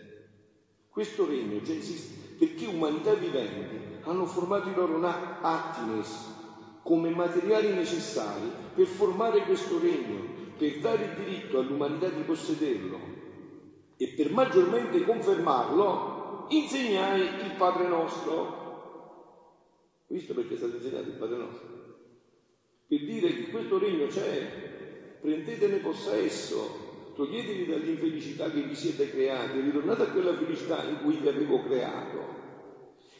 Questo 0.89 1.25
regno 1.25 1.61
già 1.61 1.73
esiste 1.73 2.35
perché 2.37 2.65
umanità 2.65 3.13
viventi 3.13 4.01
hanno 4.01 4.25
formato 4.25 4.67
i 4.67 4.75
loro 4.75 5.01
attines 5.01 6.29
come 6.81 7.09
materiali 7.09 7.73
necessari 7.73 8.51
per 8.75 8.85
formare 8.85 9.45
questo 9.45 9.79
regno, 9.79 10.25
per 10.57 10.79
dare 10.79 11.05
il 11.05 11.13
diritto 11.13 11.57
all'umanità 11.57 12.09
di 12.09 12.23
possederlo 12.23 12.99
e 13.95 14.07
per 14.09 14.29
maggiormente 14.29 15.01
confermarlo 15.03 16.12
insegnai 16.49 17.21
il 17.21 17.51
Padre 17.57 17.87
nostro. 17.87 18.61
Visto 20.07 20.33
perché 20.33 20.53
è 20.53 20.57
stato 20.57 20.75
insegnato 20.75 21.09
il 21.09 21.15
Padre 21.15 21.37
nostro? 21.37 21.67
Per 22.87 22.99
dire 23.05 23.33
che 23.33 23.49
questo 23.49 23.79
regno 23.79 24.07
c'è, 24.07 25.17
prendetene 25.21 25.77
possesso, 25.77 27.11
toglietevi 27.15 27.65
dall'infelicità 27.65 28.51
che 28.51 28.61
vi 28.61 28.75
siete 28.75 29.09
creati, 29.09 29.59
ritornate 29.59 30.03
a 30.03 30.11
quella 30.11 30.35
felicità 30.35 30.83
in 30.83 30.99
cui 31.01 31.15
vi 31.17 31.27
avevo 31.27 31.63
creato 31.63 32.41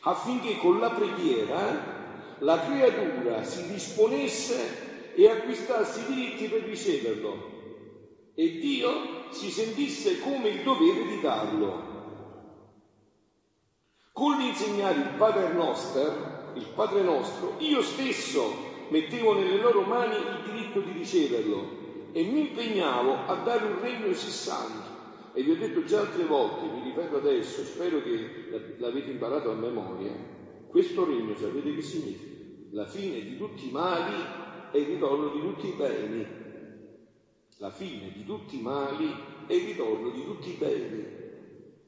affinché 0.04 0.58
con 0.58 0.80
la 0.80 0.90
preghiera 0.90 2.36
la 2.40 2.60
creatura 2.60 3.44
si 3.44 3.72
disponesse 3.72 5.14
e 5.16 5.30
acquistasse 5.30 6.02
i 6.02 6.14
diritti 6.14 6.48
per 6.48 6.64
riceverlo 6.64 7.52
e 8.36 8.58
Dio 8.60 9.32
si 9.32 9.50
sentisse 9.50 10.20
come 10.20 10.50
il 10.50 10.64
dovere 10.64 11.06
di 11.06 11.22
darlo. 11.22 11.92
Con 14.14 14.38
l'insegnare 14.38 15.00
il 15.00 15.16
Padre 15.18 15.54
Nostro, 15.54 16.52
il 16.54 16.68
Padre 16.76 17.02
nostro, 17.02 17.56
io 17.58 17.82
stesso 17.82 18.88
mettevo 18.92 19.34
nelle 19.34 19.58
loro 19.58 19.82
mani 19.82 20.16
il 20.16 20.44
diritto 20.46 20.82
di 20.82 20.92
riceverlo 20.92 22.12
e 22.12 22.24
mi 22.24 22.42
impegnavo 22.42 23.26
a 23.26 23.44
dare 23.44 23.66
un 23.66 23.82
regno 23.82 24.14
sessante 24.14 25.34
e 25.34 25.42
vi 25.42 25.50
ho 25.50 25.58
detto 25.58 25.84
già 25.84 26.02
altre 26.02 26.26
volte, 26.26 26.70
vi 26.76 26.90
ripeto 26.90 27.18
adesso, 27.18 27.64
spero 27.64 28.04
che 28.04 28.76
l'avete 28.78 29.10
imparato 29.10 29.50
a 29.50 29.56
memoria, 29.56 30.14
questo 30.68 31.06
regno 31.06 31.36
sapete 31.36 31.74
che 31.74 31.82
significa? 31.82 32.32
La 32.74 32.86
fine 32.86 33.20
di 33.20 33.36
tutti 33.36 33.68
i 33.68 33.72
mali 33.72 34.16
e 34.72 34.80
il 34.80 34.86
ritorno 34.86 35.30
di 35.30 35.40
tutti 35.40 35.68
i 35.70 35.76
beni. 35.76 36.28
La 37.58 37.72
fine 37.72 38.12
di 38.12 38.24
tutti 38.24 38.60
i 38.60 38.62
mali 38.62 39.12
e 39.48 39.56
il 39.56 39.66
ritorno 39.66 40.12
di 40.12 40.24
tutti 40.24 40.50
i 40.50 40.58
beni. 40.58 41.22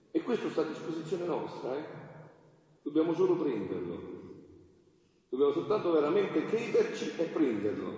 E 0.10 0.22
questo 0.22 0.50
sta 0.50 0.62
a 0.62 0.65
disposizione 0.65 1.25
nostra, 1.25 1.75
eh? 1.75 1.95
Dobbiamo 2.86 3.15
solo 3.15 3.36
prenderlo. 3.38 4.00
Dobbiamo 5.27 5.54
soltanto 5.54 5.92
veramente 5.92 6.46
crederci 6.46 7.13
e 7.18 7.24
prenderlo. 7.24 7.98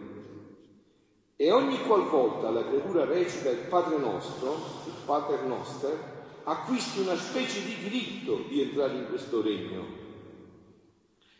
E 1.36 1.52
ogni 1.52 1.78
qualvolta 1.82 2.50
la 2.50 2.66
creatura 2.66 3.04
recita 3.04 3.50
il 3.50 3.68
Padre 3.68 3.98
nostro, 3.98 4.54
il 4.86 4.94
Pater 5.06 5.44
Noster, 5.44 6.40
acquisti 6.46 7.02
una 7.02 7.18
specie 7.18 7.66
di 7.66 7.76
diritto 7.76 8.46
di 8.48 8.62
entrare 8.62 8.96
in 8.96 9.08
questo 9.10 9.42
regno. 9.42 9.84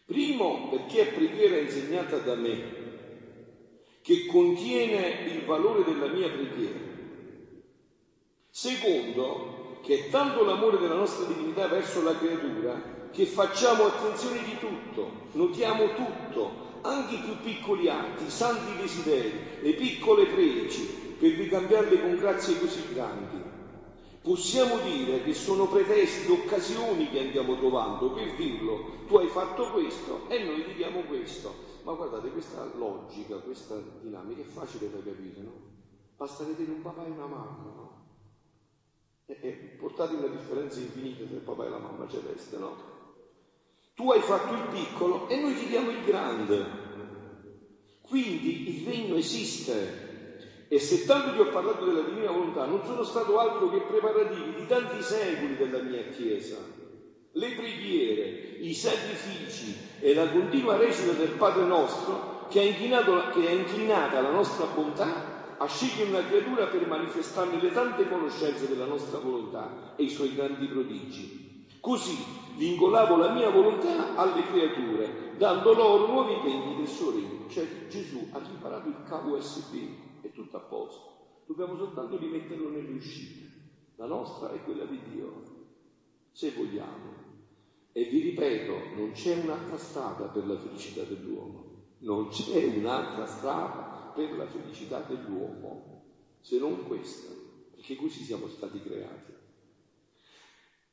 Primo 0.04 0.68
perché 0.70 1.08
è 1.08 1.14
preghiera 1.14 1.58
insegnata 1.58 2.18
da 2.18 2.36
me, 2.36 2.76
che 4.02 4.26
contiene 4.26 5.32
il 5.32 5.46
valore 5.46 5.86
della 5.86 6.08
mia 6.08 6.30
preghiera. 6.30 6.80
Secondo, 8.50 9.80
che 9.84 10.08
è 10.08 10.10
tanto 10.10 10.44
l'amore 10.44 10.80
della 10.80 10.96
nostra 10.96 11.26
divinità 11.28 11.68
verso 11.70 12.04
la 12.04 12.18
creatura 12.18 12.96
che 13.12 13.26
facciamo 13.26 13.86
attenzione 13.86 14.44
di 14.44 14.58
tutto, 14.60 15.28
notiamo 15.34 15.94
tutto, 15.96 16.66
anche 16.82 17.16
i 17.16 17.20
più 17.20 17.38
piccoli 17.42 17.90
atti, 17.90 18.26
i 18.26 18.30
santi 18.30 18.76
desideri, 18.80 19.62
le 19.62 19.74
piccole 19.74 20.26
pregi, 20.28 21.16
per 21.20 21.32
ricambiarle 21.32 22.02
con 22.02 22.16
grazie 22.16 22.60
così 22.60 22.94
grandi. 22.94 23.46
Possiamo 24.22 24.80
dire 24.80 25.24
che 25.24 25.34
sono 25.34 25.68
pretesti, 25.68 26.32
occasioni 26.32 27.10
che 27.10 27.20
andiamo 27.20 27.56
trovando 27.56 28.12
per 28.12 28.36
dirlo, 28.36 29.06
tu 29.08 29.16
hai 29.18 29.28
fatto 29.28 29.72
questo 29.72 30.28
e 30.28 30.44
noi 30.44 30.66
ti 30.66 30.74
diamo 30.74 31.02
questo. 31.02 31.66
Ma 31.84 31.94
guardate, 31.94 32.30
questa 32.32 32.70
logica, 32.76 33.38
questa 33.38 33.82
dinamica 34.02 34.42
è 34.42 34.46
facile 34.46 34.92
da 34.92 34.98
capire, 34.98 35.42
no? 35.42 35.54
Basta 36.18 36.44
vedere 36.44 36.72
un 36.72 36.82
papà 36.82 37.06
e 37.06 37.10
una 37.10 37.26
mamma, 37.26 37.72
no? 37.74 38.06
E, 39.26 39.38
e 39.40 39.52
portate 39.80 40.16
una 40.16 40.28
differenza 40.28 40.80
infinita 40.80 41.24
tra 41.24 41.36
il 41.36 41.42
papà 41.42 41.66
e 41.66 41.70
la 41.70 41.78
mamma 41.78 42.08
celeste, 42.10 42.58
no? 42.58 42.76
Tu 43.98 44.12
hai 44.12 44.22
fatto 44.22 44.54
il 44.54 44.68
piccolo 44.72 45.28
e 45.28 45.42
noi 45.42 45.56
ti 45.56 45.66
diamo 45.66 45.90
il 45.90 46.04
grande. 46.04 46.66
Quindi 48.02 48.70
il 48.70 48.88
regno 48.88 49.16
esiste. 49.16 50.68
E 50.68 50.78
se 50.78 51.06
tanto 51.06 51.34
ti 51.34 51.40
ho 51.40 51.50
parlato 51.50 51.84
della 51.84 52.08
divina 52.08 52.30
volontà, 52.30 52.66
non 52.66 52.86
sono 52.86 53.02
stato 53.02 53.40
altro 53.40 53.72
che 53.72 53.80
preparativi 53.80 54.54
di 54.54 54.68
tanti 54.68 55.02
secoli 55.02 55.58
della 55.58 55.82
mia 55.82 56.04
Chiesa. 56.10 56.58
Le 57.32 57.52
preghiere, 57.54 58.60
i 58.60 58.72
sacrifici 58.76 59.76
e 60.00 60.14
la 60.14 60.30
continua 60.30 60.78
recita 60.78 61.14
del 61.14 61.32
Padre 61.32 61.64
nostro 61.64 62.46
che 62.50 62.60
ha, 62.60 62.64
inclinato, 62.64 63.32
che 63.32 63.48
ha 63.48 63.52
inclinata 63.52 64.22
la 64.22 64.32
nostra 64.32 64.66
bontà 64.66 65.56
a 65.58 65.66
scegliere 65.66 66.12
una 66.12 66.24
creatura 66.24 66.68
per 66.68 66.86
manifestarne 66.86 67.60
le 67.60 67.72
tante 67.72 68.08
conoscenze 68.08 68.68
della 68.68 68.86
nostra 68.86 69.18
volontà 69.18 69.96
e 69.96 70.04
i 70.04 70.10
suoi 70.10 70.36
grandi 70.36 70.68
prodigi. 70.68 71.66
Così 71.80 72.46
vincolavo 72.58 73.16
la 73.16 73.32
mia 73.32 73.50
volontà 73.50 74.16
alle 74.16 74.44
creature, 74.48 75.36
dando 75.38 75.74
loro 75.74 76.08
nuovi 76.08 76.34
impegni 76.34 76.76
del 76.76 76.88
suo 76.88 77.12
regno. 77.12 77.48
Cioè 77.48 77.88
Gesù 77.88 78.28
ha 78.32 78.40
riparato 78.40 78.90
il 78.90 79.04
cavo 79.08 79.38
USB, 79.38 79.76
è 80.22 80.32
tutto 80.32 80.58
a 80.58 80.62
posto. 80.62 81.44
Dobbiamo 81.46 81.78
soltanto 81.78 82.18
rimetterlo 82.18 82.70
nelle 82.70 82.92
uscite. 82.92 83.46
La 83.96 84.06
nostra 84.06 84.52
è 84.52 84.64
quella 84.64 84.86
di 84.86 85.00
Dio, 85.10 85.44
se 86.32 86.52
vogliamo. 86.52 87.26
E 87.94 88.04
vi 88.04 88.20
ripeto, 88.22 88.96
non 88.96 89.12
c'è 89.12 89.42
un'altra 89.42 89.78
strada 89.78 90.26
per 90.26 90.46
la 90.46 90.58
felicità 90.58 91.04
dell'uomo. 91.04 91.66
Non 92.00 92.28
c'è 92.28 92.66
un'altra 92.66 93.26
strada 93.26 94.12
per 94.14 94.36
la 94.36 94.46
felicità 94.46 95.00
dell'uomo, 95.00 96.04
se 96.42 96.60
non 96.60 96.86
questa, 96.86 97.32
perché 97.74 97.96
così 97.96 98.24
siamo 98.24 98.48
stati 98.48 98.82
creati. 98.82 99.37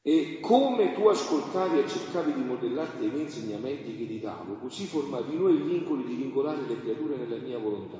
E 0.06 0.38
come 0.40 0.92
tu 0.92 1.06
ascoltavi 1.06 1.78
e 1.78 1.88
cercavi 1.88 2.34
di 2.34 2.42
modellarti 2.42 3.06
ai 3.06 3.10
miei 3.10 3.22
insegnamenti 3.22 3.96
che 3.96 4.06
ti 4.06 4.20
davo, 4.20 4.56
così 4.56 4.84
formavi 4.84 5.34
noi 5.34 5.54
i 5.54 5.62
vincoli 5.62 6.04
di 6.04 6.16
vincolare 6.16 6.66
le 6.66 6.78
creature 6.78 7.16
nella 7.16 7.38
mia 7.38 7.58
volontà. 7.58 7.98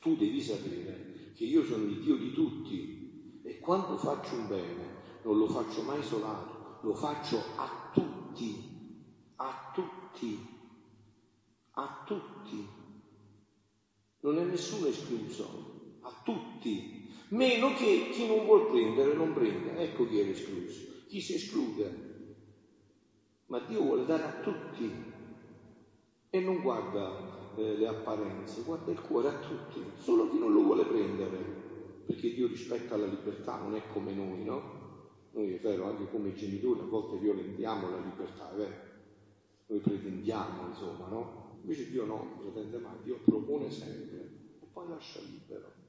Tu 0.00 0.16
devi 0.16 0.42
sapere 0.42 1.30
che 1.36 1.44
io 1.44 1.62
sono 1.62 1.84
il 1.84 2.00
Dio 2.00 2.16
di 2.16 2.32
tutti 2.32 3.40
e 3.44 3.60
quando 3.60 3.96
faccio 3.96 4.34
un 4.34 4.48
bene 4.48 5.20
non 5.22 5.38
lo 5.38 5.46
faccio 5.46 5.82
mai 5.82 6.00
isolato, 6.00 6.80
lo 6.80 6.94
faccio 6.94 7.40
a 7.54 7.90
tutti, 7.92 8.56
a 9.36 9.70
tutti, 9.72 10.44
a 11.70 12.02
tutti. 12.04 12.68
Non 14.22 14.38
è 14.38 14.42
nessuno 14.42 14.88
escluso, 14.88 15.98
a 16.00 16.12
tutti 16.24 17.03
meno 17.34 17.74
che 17.74 18.10
chi 18.12 18.26
non 18.26 18.44
vuol 18.44 18.68
prendere 18.68 19.14
non 19.14 19.32
prenda. 19.32 19.76
Ecco 19.76 20.06
chi 20.06 20.20
è 20.20 20.28
escluso, 20.28 21.04
chi 21.08 21.20
si 21.20 21.34
esclude. 21.34 22.12
Ma 23.46 23.60
Dio 23.60 23.82
vuole 23.82 24.06
dare 24.06 24.22
a 24.22 24.40
tutti 24.40 24.90
e 26.30 26.40
non 26.40 26.62
guarda 26.62 27.54
eh, 27.56 27.76
le 27.76 27.86
apparenze, 27.86 28.62
guarda 28.62 28.90
il 28.90 29.00
cuore 29.00 29.28
a 29.28 29.38
tutti, 29.38 29.82
solo 29.98 30.30
chi 30.30 30.38
non 30.38 30.52
lo 30.52 30.62
vuole 30.62 30.84
prendere, 30.84 31.36
perché 32.06 32.32
Dio 32.32 32.48
rispetta 32.48 32.96
la 32.96 33.06
libertà, 33.06 33.58
non 33.58 33.74
è 33.76 33.82
come 33.92 34.12
noi, 34.12 34.44
no? 34.44 34.82
Noi 35.32 35.52
è 35.52 35.60
vero, 35.60 35.84
anche 35.84 36.08
come 36.10 36.34
genitori 36.34 36.80
a 36.80 36.84
volte 36.84 37.18
violentiamo 37.18 37.90
la 37.90 37.98
libertà, 37.98 38.52
è 38.52 38.56
vero? 38.56 38.92
Noi 39.66 39.78
pretendiamo, 39.80 40.68
insomma, 40.68 41.08
no? 41.08 41.58
Invece 41.60 41.90
Dio 41.90 42.04
no, 42.04 42.16
non 42.16 42.38
pretende 42.40 42.78
mai, 42.78 42.96
Dio 43.02 43.20
propone 43.24 43.70
sempre 43.70 44.58
e 44.60 44.66
poi 44.72 44.88
lascia 44.88 45.20
libero. 45.20 45.82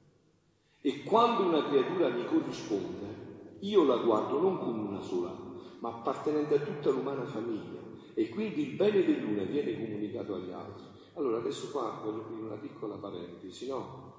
E 0.86 1.02
quando 1.02 1.42
una 1.42 1.66
creatura 1.66 2.10
mi 2.10 2.24
corrisponde, 2.26 3.56
io 3.58 3.82
la 3.82 3.96
guardo 3.96 4.38
non 4.38 4.56
come 4.60 4.82
una 4.86 5.00
sola, 5.00 5.36
ma 5.80 5.88
appartenente 5.88 6.54
a 6.54 6.60
tutta 6.60 6.90
l'umana 6.90 7.26
famiglia. 7.26 7.80
E 8.14 8.28
quindi 8.28 8.68
il 8.68 8.76
bene 8.76 9.04
dell'una 9.04 9.42
viene 9.42 9.74
comunicato 9.74 10.36
agli 10.36 10.52
altri. 10.52 10.86
Allora 11.14 11.38
adesso 11.38 11.72
qua 11.72 12.00
voglio 12.04 12.20
aprire 12.20 12.42
una 12.42 12.54
piccola 12.54 12.94
parentesi, 12.98 13.66
no? 13.66 14.14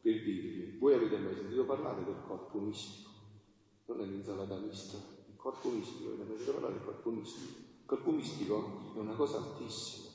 Per 0.00 0.12
dirvi, 0.24 0.76
voi 0.80 0.94
avete 0.94 1.18
mai 1.18 1.36
sentito 1.36 1.64
parlare 1.64 2.02
del 2.02 2.20
corpo 2.26 2.58
mistico? 2.58 3.10
Non 3.84 4.00
è 4.00 4.04
l'insalata 4.04 4.56
mista, 4.56 4.96
il 4.96 5.36
corpo 5.36 5.68
mistico, 5.68 6.08
avete 6.08 6.24
mai 6.24 6.34
sentito 6.34 6.52
parlare 6.54 6.74
del 6.74 6.84
corpo 6.84 7.10
mistico? 7.10 7.46
Il 7.60 7.86
corpo 7.86 8.10
mistico 8.10 8.92
è 8.92 8.98
una 8.98 9.14
cosa 9.14 9.36
altissima. 9.36 10.08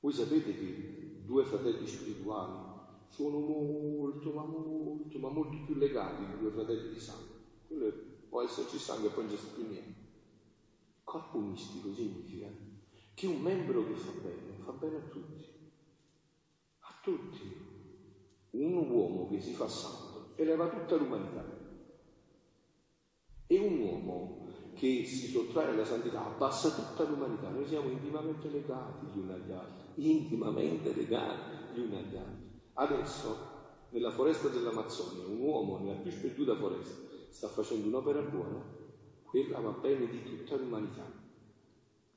Voi 0.00 0.12
sapete 0.14 0.56
che 0.56 1.20
due 1.26 1.44
fratelli 1.44 1.86
spirituali 1.86 2.65
sono 3.08 3.38
molto, 3.38 4.32
ma 4.32 4.44
molto, 4.44 5.18
ma 5.18 5.28
molto 5.28 5.56
più 5.64 5.74
legati 5.74 6.26
di 6.26 6.38
due 6.38 6.50
fratelli 6.50 6.92
di 6.92 7.00
sangue. 7.00 7.34
Quello 7.66 7.92
può 8.28 8.42
esserci 8.42 8.78
sangue 8.78 9.08
e 9.08 9.12
poi 9.12 9.26
non 9.26 9.34
c'è 9.34 9.42
più 9.54 9.66
niente. 9.66 10.04
Corpo 11.04 11.38
mistico 11.38 11.92
significa 11.94 12.48
che 13.14 13.26
un 13.26 13.40
membro 13.40 13.86
che 13.86 13.94
fa 13.94 14.10
bene, 14.20 14.56
fa 14.64 14.72
bene 14.72 14.96
a 14.96 15.08
tutti. 15.08 15.44
A 16.80 16.94
tutti. 17.00 17.64
Un 18.50 18.90
uomo 18.90 19.28
che 19.28 19.40
si 19.40 19.52
fa 19.52 19.68
santo 19.68 20.32
eleva 20.36 20.68
tutta 20.68 20.96
l'umanità. 20.96 21.44
E 23.46 23.58
un 23.58 23.78
uomo 23.78 24.48
che 24.74 25.04
si 25.06 25.28
sottrae 25.28 25.70
alla 25.70 25.84
santità 25.84 26.26
abbassa 26.26 26.70
tutta 26.70 27.08
l'umanità. 27.08 27.48
Noi 27.48 27.66
siamo 27.66 27.88
intimamente 27.88 28.48
legati 28.48 29.06
gli 29.06 29.18
uni 29.18 29.32
agli 29.32 29.52
altri, 29.52 30.10
intimamente 30.10 30.94
legati 30.94 31.74
gli 31.74 31.80
uni 31.80 31.96
agli 31.96 32.16
altri. 32.16 32.45
Adesso, 32.78 33.88
nella 33.88 34.10
foresta 34.10 34.48
dell'Amazzonia, 34.48 35.24
un 35.24 35.40
uomo 35.40 35.78
nella 35.78 35.98
più 35.98 36.10
sperduta 36.10 36.54
foresta 36.56 37.08
sta 37.30 37.48
facendo 37.48 37.88
un'opera 37.88 38.20
buona, 38.20 38.62
quella 39.24 39.60
va 39.60 39.70
bene 39.70 40.06
di 40.08 40.22
tutta 40.22 40.56
l'umanità. 40.56 41.10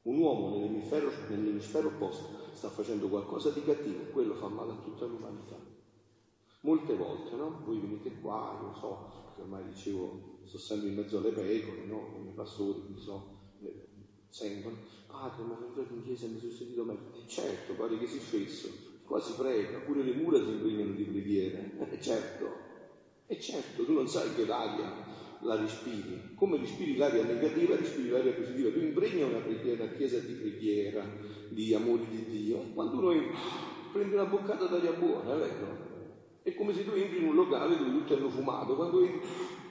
Un 0.01 0.18
uomo 0.18 0.50
nell'emisfero, 0.50 1.10
nell'emisfero 1.30 1.88
opposto 1.88 2.25
sta 2.54 2.68
facendo 2.68 3.08
qualcosa 3.08 3.51
di 3.51 3.63
cattivo, 3.63 4.12
quello 4.12 4.34
fa 4.34 4.50
male 4.50 4.74
a 4.74 4.82
tutta 4.84 5.06
l'umanità. 5.06 5.58
Molte 6.63 6.94
volte, 6.94 7.38
no? 7.38 7.62
Voi 7.63 7.80
venite 7.80 8.20
qua, 8.20 8.60
io 8.62 8.74
so, 8.74 9.24
perché 9.28 9.42
ormai 9.42 9.63
dicevo, 9.63 10.39
sto 10.44 10.58
sempre 10.58 10.89
in 10.89 10.96
mezzo 10.96 11.20
alle 11.20 11.32
pecore, 11.32 11.86
no? 11.86 12.12
Come 12.12 12.32
pastori, 12.32 12.82
non 12.86 13.00
so, 13.00 13.24
sentono, 14.28 14.75
padre, 15.08 15.44
ma 15.44 15.54
sono 15.54 15.68
entrato 15.68 15.94
in 15.94 16.04
chiesa 16.04 16.25
e 16.25 16.30
mi 16.30 16.39
sono 16.39 16.51
sentito 16.51 16.84
meglio. 16.84 17.00
Certo, 17.28 17.75
pare 17.75 17.98
che 17.98 18.08
si 18.08 18.20
fesso, 18.20 18.88
qua 19.10 19.20
si 19.20 19.34
prega, 19.36 19.80
pure 19.80 20.04
le 20.04 20.13
mura 20.13 20.38
si 20.38 20.51
impegnano 20.51 20.94
di 20.94 21.04
preghiere, 21.04 21.72
eh, 21.80 22.00
certo. 22.00 22.68
E 23.25 23.39
certo, 23.39 23.84
tu 23.84 23.94
non 23.94 24.08
sai 24.08 24.36
che 24.36 24.46
l'aria 24.46 25.08
la 25.42 25.56
respiri. 25.56 26.34
Come 26.36 26.58
respiri 26.58 26.96
l'aria 26.96 27.24
negativa, 27.24 27.75
respiri 27.75 28.10
l'aria 28.10 28.34
positiva. 28.34 28.70
Tu 28.70 28.80
impregni 28.80 29.24
una, 29.24 29.39
preghiera, 29.39 29.84
una 29.84 29.92
chiesa 29.94 30.20
di 30.20 30.34
preghiera, 30.34 31.03
di 31.50 31.74
amore 31.74 32.03
di 32.07 32.25
Dio. 32.25 32.57
Quando 32.74 33.01
noi 33.01 33.31
prendi 33.92 34.14
una 34.14 34.25
boccata 34.25 34.66
d'aria 34.66 34.94
buona, 34.94 35.33
è 35.33 35.38
vero? 35.38 35.88
È 36.44 36.53
come 36.53 36.74
se 36.74 36.86
tu 36.86 36.92
entri 36.92 37.18
in 37.18 37.29
un 37.29 37.36
locale 37.36 37.77
dove 37.77 37.92
tutti 37.92 38.14
hanno 38.14 38.29
fumato. 38.29 38.75
Quando 38.75 39.03
entri, 39.03 39.27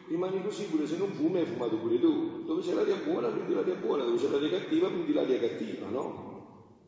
rimani 0.08 0.42
così 0.42 0.64
pure 0.64 0.86
se 0.86 0.96
non 0.96 1.12
fumi 1.12 1.38
hai 1.38 1.46
fumato 1.46 1.76
pure 1.76 2.00
tu. 2.00 2.44
Dove 2.44 2.62
c'è 2.62 2.74
l'aria 2.74 2.96
buona 2.96 3.28
prendi 3.28 3.54
l'aria 3.54 3.74
buona, 3.74 4.04
dove 4.04 4.18
c'è 4.18 4.28
l'aria 4.30 4.50
cattiva 4.50 4.88
prendi 4.88 5.12
l'aria 5.12 5.38
cattiva, 5.38 5.88
no? 5.88 6.27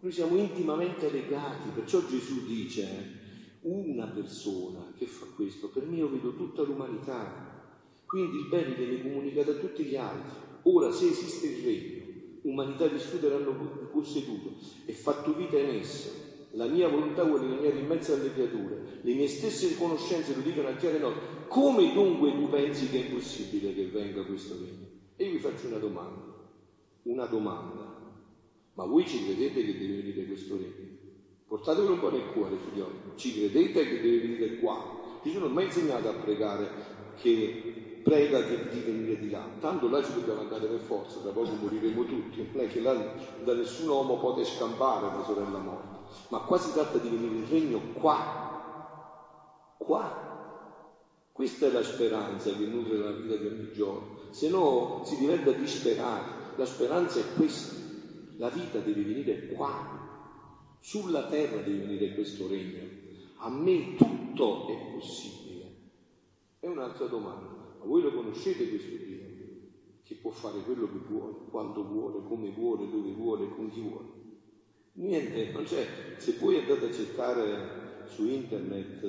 Noi 0.02 0.12
siamo 0.12 0.36
intimamente 0.36 1.10
legati, 1.10 1.68
perciò 1.74 2.00
Gesù 2.06 2.46
dice 2.46 3.18
una 3.62 4.06
persona 4.06 4.92
che 4.96 5.04
fa 5.04 5.26
questo, 5.34 5.68
per 5.68 5.84
me 5.84 5.96
io 5.96 6.08
vedo 6.08 6.34
tutta 6.34 6.62
l'umanità. 6.62 7.68
Quindi 8.06 8.38
il 8.38 8.48
bene 8.48 8.74
viene 8.74 9.02
comunicato 9.02 9.50
a 9.50 9.54
tutti 9.54 9.84
gli 9.84 9.96
altri. 9.96 10.38
Ora, 10.62 10.90
se 10.90 11.06
esiste 11.06 11.48
il 11.48 11.64
regno, 11.64 12.04
umanità 12.42 12.86
vissuta 12.86 13.28
l'hanno 13.28 13.88
posseduto 13.92 14.54
e 14.86 14.92
fatto 14.94 15.34
vita 15.34 15.58
in 15.58 15.68
essa, 15.68 16.08
la 16.52 16.66
mia 16.66 16.88
volontà 16.88 17.22
vuole 17.22 17.46
rimanere 17.46 17.78
in 17.78 17.86
mezzo 17.86 18.14
alle 18.14 18.32
creature, 18.32 19.00
le 19.02 19.14
mie 19.14 19.28
stesse 19.28 19.76
conoscenze 19.76 20.34
lo 20.34 20.40
dicono 20.40 20.68
a 20.68 20.76
chiare 20.76 20.98
note. 20.98 21.46
Come 21.48 21.92
dunque 21.92 22.32
tu 22.32 22.48
pensi 22.48 22.88
che 22.88 23.02
è 23.02 23.08
impossibile 23.08 23.74
che 23.74 23.86
venga 23.88 24.24
questo 24.24 24.54
regno? 24.54 24.88
E 25.16 25.24
io 25.26 25.32
vi 25.32 25.38
faccio 25.38 25.66
una 25.66 25.78
domanda, 25.78 26.22
una 27.02 27.26
domanda. 27.26 27.99
Ma 28.80 28.86
voi 28.86 29.06
ci 29.06 29.22
credete 29.22 29.62
che 29.62 29.76
deve 29.76 29.96
venire 29.96 30.24
questo 30.24 30.56
regno? 30.56 30.88
Portatelo 31.46 31.92
un 31.92 32.00
po' 32.00 32.10
nel 32.10 32.32
cuore, 32.32 32.56
figlioli. 32.56 33.12
Ci 33.14 33.34
credete 33.34 33.86
che 33.86 34.00
deve 34.00 34.20
venire 34.20 34.56
qua? 34.56 35.18
Gesù 35.22 35.38
non 35.38 35.52
mi 35.52 35.60
ha 35.60 35.64
insegnato 35.66 36.08
a 36.08 36.14
pregare 36.14 36.70
che 37.16 38.00
prega 38.02 38.42
che 38.42 38.70
di 38.70 38.80
venire 38.80 39.18
di 39.18 39.28
là. 39.28 39.46
Tanto 39.60 39.86
là 39.86 40.02
ci 40.02 40.14
dobbiamo 40.14 40.40
andare 40.40 40.66
per 40.66 40.78
forza, 40.78 41.20
tra 41.20 41.30
poco 41.30 41.50
moriremo 41.60 42.04
tutti. 42.04 42.48
Non 42.52 42.64
è 42.64 42.68
che 42.68 42.80
là 42.80 42.94
da 43.44 43.52
nessun 43.52 43.86
uomo 43.86 44.16
può 44.16 44.42
scampare 44.42 45.14
la 45.14 45.24
sorella 45.24 45.58
morta. 45.58 46.00
Ma 46.28 46.38
qua 46.38 46.56
si 46.56 46.72
tratta 46.72 46.96
di 46.96 47.10
venire 47.10 47.34
il 47.34 47.46
regno 47.48 47.80
qua. 47.92 49.74
Qua. 49.76 50.88
Questa 51.32 51.66
è 51.66 51.70
la 51.70 51.82
speranza 51.82 52.50
che 52.50 52.64
nutre 52.64 52.96
la 52.96 53.10
vita 53.10 53.36
di 53.36 53.46
ogni 53.46 53.72
giorno. 53.72 54.16
Se 54.30 54.48
no 54.48 55.02
si 55.04 55.18
diventa 55.18 55.50
disperati. 55.50 56.30
La 56.56 56.64
speranza 56.64 57.20
è 57.20 57.24
questa. 57.36 57.89
La 58.40 58.48
vita 58.48 58.78
deve 58.78 59.02
venire 59.02 59.48
qua. 59.48 60.78
Sulla 60.80 61.26
terra 61.26 61.60
deve 61.60 61.84
venire 61.84 62.14
questo 62.14 62.48
regno. 62.48 62.88
A 63.36 63.50
me 63.50 63.96
tutto 63.96 64.66
è 64.66 64.92
possibile. 64.94 65.74
È 66.58 66.66
un'altra 66.66 67.04
domanda. 67.04 67.74
Ma 67.78 67.84
voi 67.84 68.00
lo 68.00 68.14
conoscete 68.14 68.66
questo 68.66 68.96
Dio? 68.96 69.18
Che 70.02 70.14
può 70.14 70.30
fare 70.30 70.60
quello 70.60 70.90
che 70.90 70.98
vuole, 71.06 71.36
quando 71.50 71.84
vuole, 71.84 72.24
come 72.26 72.50
vuole, 72.50 72.90
dove 72.90 73.12
vuole, 73.12 73.46
con 73.50 73.70
chi 73.70 73.80
vuole. 73.80 74.08
Niente, 74.94 75.52
non 75.52 75.64
c'è. 75.64 75.86
Se 76.16 76.36
voi 76.40 76.60
andate 76.60 76.86
a 76.86 76.92
cercare 76.92 78.06
su 78.06 78.26
internet 78.26 79.02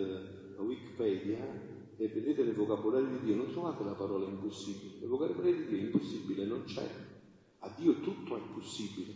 la 0.57 0.61
Wikipedia 0.61 1.37
e 1.95 2.07
vedete 2.09 2.41
il 2.41 2.53
vocabolario 2.53 3.07
di 3.07 3.25
Dio, 3.27 3.35
non 3.35 3.49
trovate 3.49 3.85
la 3.85 3.93
parola 3.93 4.25
impossibile. 4.25 5.03
Il 5.03 5.07
vocabolario 5.07 5.55
di 5.55 5.67
Dio 5.67 5.77
impossibile, 5.77 6.45
non 6.45 6.63
c'è. 6.65 7.10
A 7.63 7.73
Dio 7.77 7.99
tutto 7.99 8.37
è 8.37 8.41
possibile. 8.53 9.13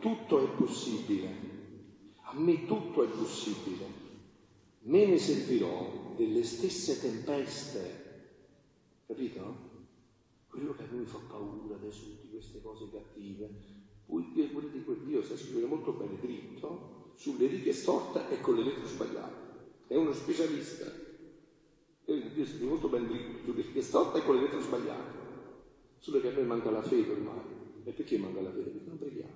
Tutto 0.00 0.44
è 0.44 0.48
possibile. 0.56 1.28
A 2.22 2.34
me 2.38 2.64
tutto 2.66 3.02
è 3.04 3.08
possibile. 3.08 3.86
Me 4.80 5.06
ne 5.06 5.18
servirò 5.18 6.14
delle 6.16 6.42
stesse 6.42 7.00
tempeste. 7.00 8.02
Capito? 9.06 9.72
Quello 10.48 10.74
che 10.74 10.82
a 10.84 10.88
noi 10.90 11.04
fa 11.04 11.18
paura 11.28 11.74
adesso 11.74 12.04
di 12.22 12.30
queste 12.30 12.62
cose 12.62 12.88
cattive. 12.90 13.48
Poi 14.06 14.22
pure 14.22 14.70
di 14.70 14.84
quel 14.84 14.98
Dio 14.98 15.22
sa 15.22 15.36
scrivere 15.36 15.66
molto 15.66 15.92
bene 15.92 16.18
dritto, 16.18 17.12
sulle 17.16 17.46
righe 17.46 17.72
storte 17.72 18.30
e 18.30 18.40
con 18.40 18.54
le 18.54 18.62
lettere 18.62 18.86
sbagliate. 18.86 19.42
È 19.86 19.96
uno 19.96 20.12
specialista. 20.12 20.90
Dio 22.04 22.46
scrive 22.46 22.66
molto 22.66 22.88
ben 22.88 23.06
dritto, 23.06 23.42
sulle 23.44 23.62
righe 23.62 23.82
storte 23.82 24.18
e 24.18 24.24
con 24.24 24.36
le 24.36 24.42
lettere 24.42 24.62
sbagliate. 24.62 25.23
Solo 26.04 26.20
che 26.20 26.28
a 26.28 26.32
noi 26.32 26.44
manca 26.44 26.70
la 26.70 26.82
fede 26.82 27.12
ormai. 27.12 27.40
E 27.82 27.92
perché 27.92 28.18
manca 28.18 28.42
la 28.42 28.50
fede? 28.50 28.68
Perché 28.68 28.88
non 28.88 28.98
preghiamo. 28.98 29.32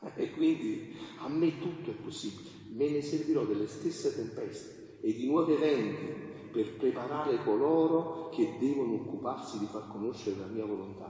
E 0.16 0.30
quindi 0.32 0.96
a 1.18 1.28
me 1.28 1.60
tutto 1.60 1.90
è 1.90 1.94
possibile. 1.94 2.48
Me 2.72 2.90
ne 2.90 3.00
servirò 3.00 3.44
delle 3.44 3.68
stesse 3.68 4.12
tempeste 4.16 4.96
e 5.00 5.14
di 5.14 5.28
nuovi 5.28 5.52
eventi 5.52 6.06
per 6.50 6.74
preparare 6.74 7.44
coloro 7.44 8.30
che 8.30 8.56
devono 8.58 8.94
occuparsi 8.94 9.60
di 9.60 9.66
far 9.66 9.86
conoscere 9.86 10.40
la 10.40 10.46
mia 10.46 10.64
volontà. 10.64 11.08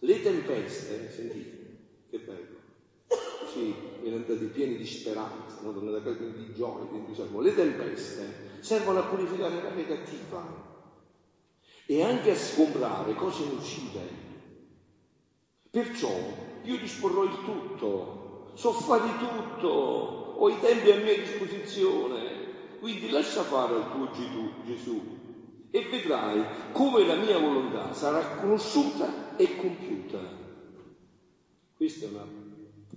Le 0.00 0.20
tempeste, 0.20 1.10
sentite, 1.10 1.78
che 2.10 2.18
bello, 2.18 2.58
così 3.06 3.74
viene 4.02 4.16
andati 4.16 4.44
pieni 4.44 4.76
di 4.76 4.84
speranza, 4.84 5.62
no? 5.62 5.72
tornate 5.72 6.06
a 6.06 6.12
pieni 6.12 6.34
di 6.34 6.52
gioia, 6.52 6.84
di 6.90 6.98
entusiasmo. 6.98 7.40
Le 7.40 7.54
tempeste 7.54 8.58
servono 8.60 8.98
a 8.98 9.04
purificare 9.04 9.62
l'aria 9.62 9.86
cattiva 9.86 10.71
e 11.86 12.02
anche 12.02 12.30
a 12.30 12.36
sgombrare 12.36 13.14
cose 13.14 13.44
nocive. 13.44 14.20
Perciò 15.70 16.12
io 16.62 16.78
disporrò 16.78 17.24
il 17.24 17.38
tutto, 17.44 18.52
so 18.54 18.72
fare 18.72 19.08
tutto, 19.18 19.68
ho 19.68 20.48
i 20.48 20.60
tempi 20.60 20.90
a 20.90 20.96
mia 20.96 21.16
disposizione, 21.16 22.78
quindi 22.80 23.10
lascia 23.10 23.42
fare 23.42 23.74
al 23.74 23.90
tuo 23.92 24.10
Gesù 24.64 25.00
e 25.70 25.86
vedrai 25.90 26.44
come 26.72 27.06
la 27.06 27.16
mia 27.16 27.38
volontà 27.38 27.94
sarà 27.94 28.36
conosciuta 28.36 29.36
e 29.36 29.56
compiuta. 29.56 30.18
Questa 31.74 32.06
è 32.06 32.08
una 32.10 32.26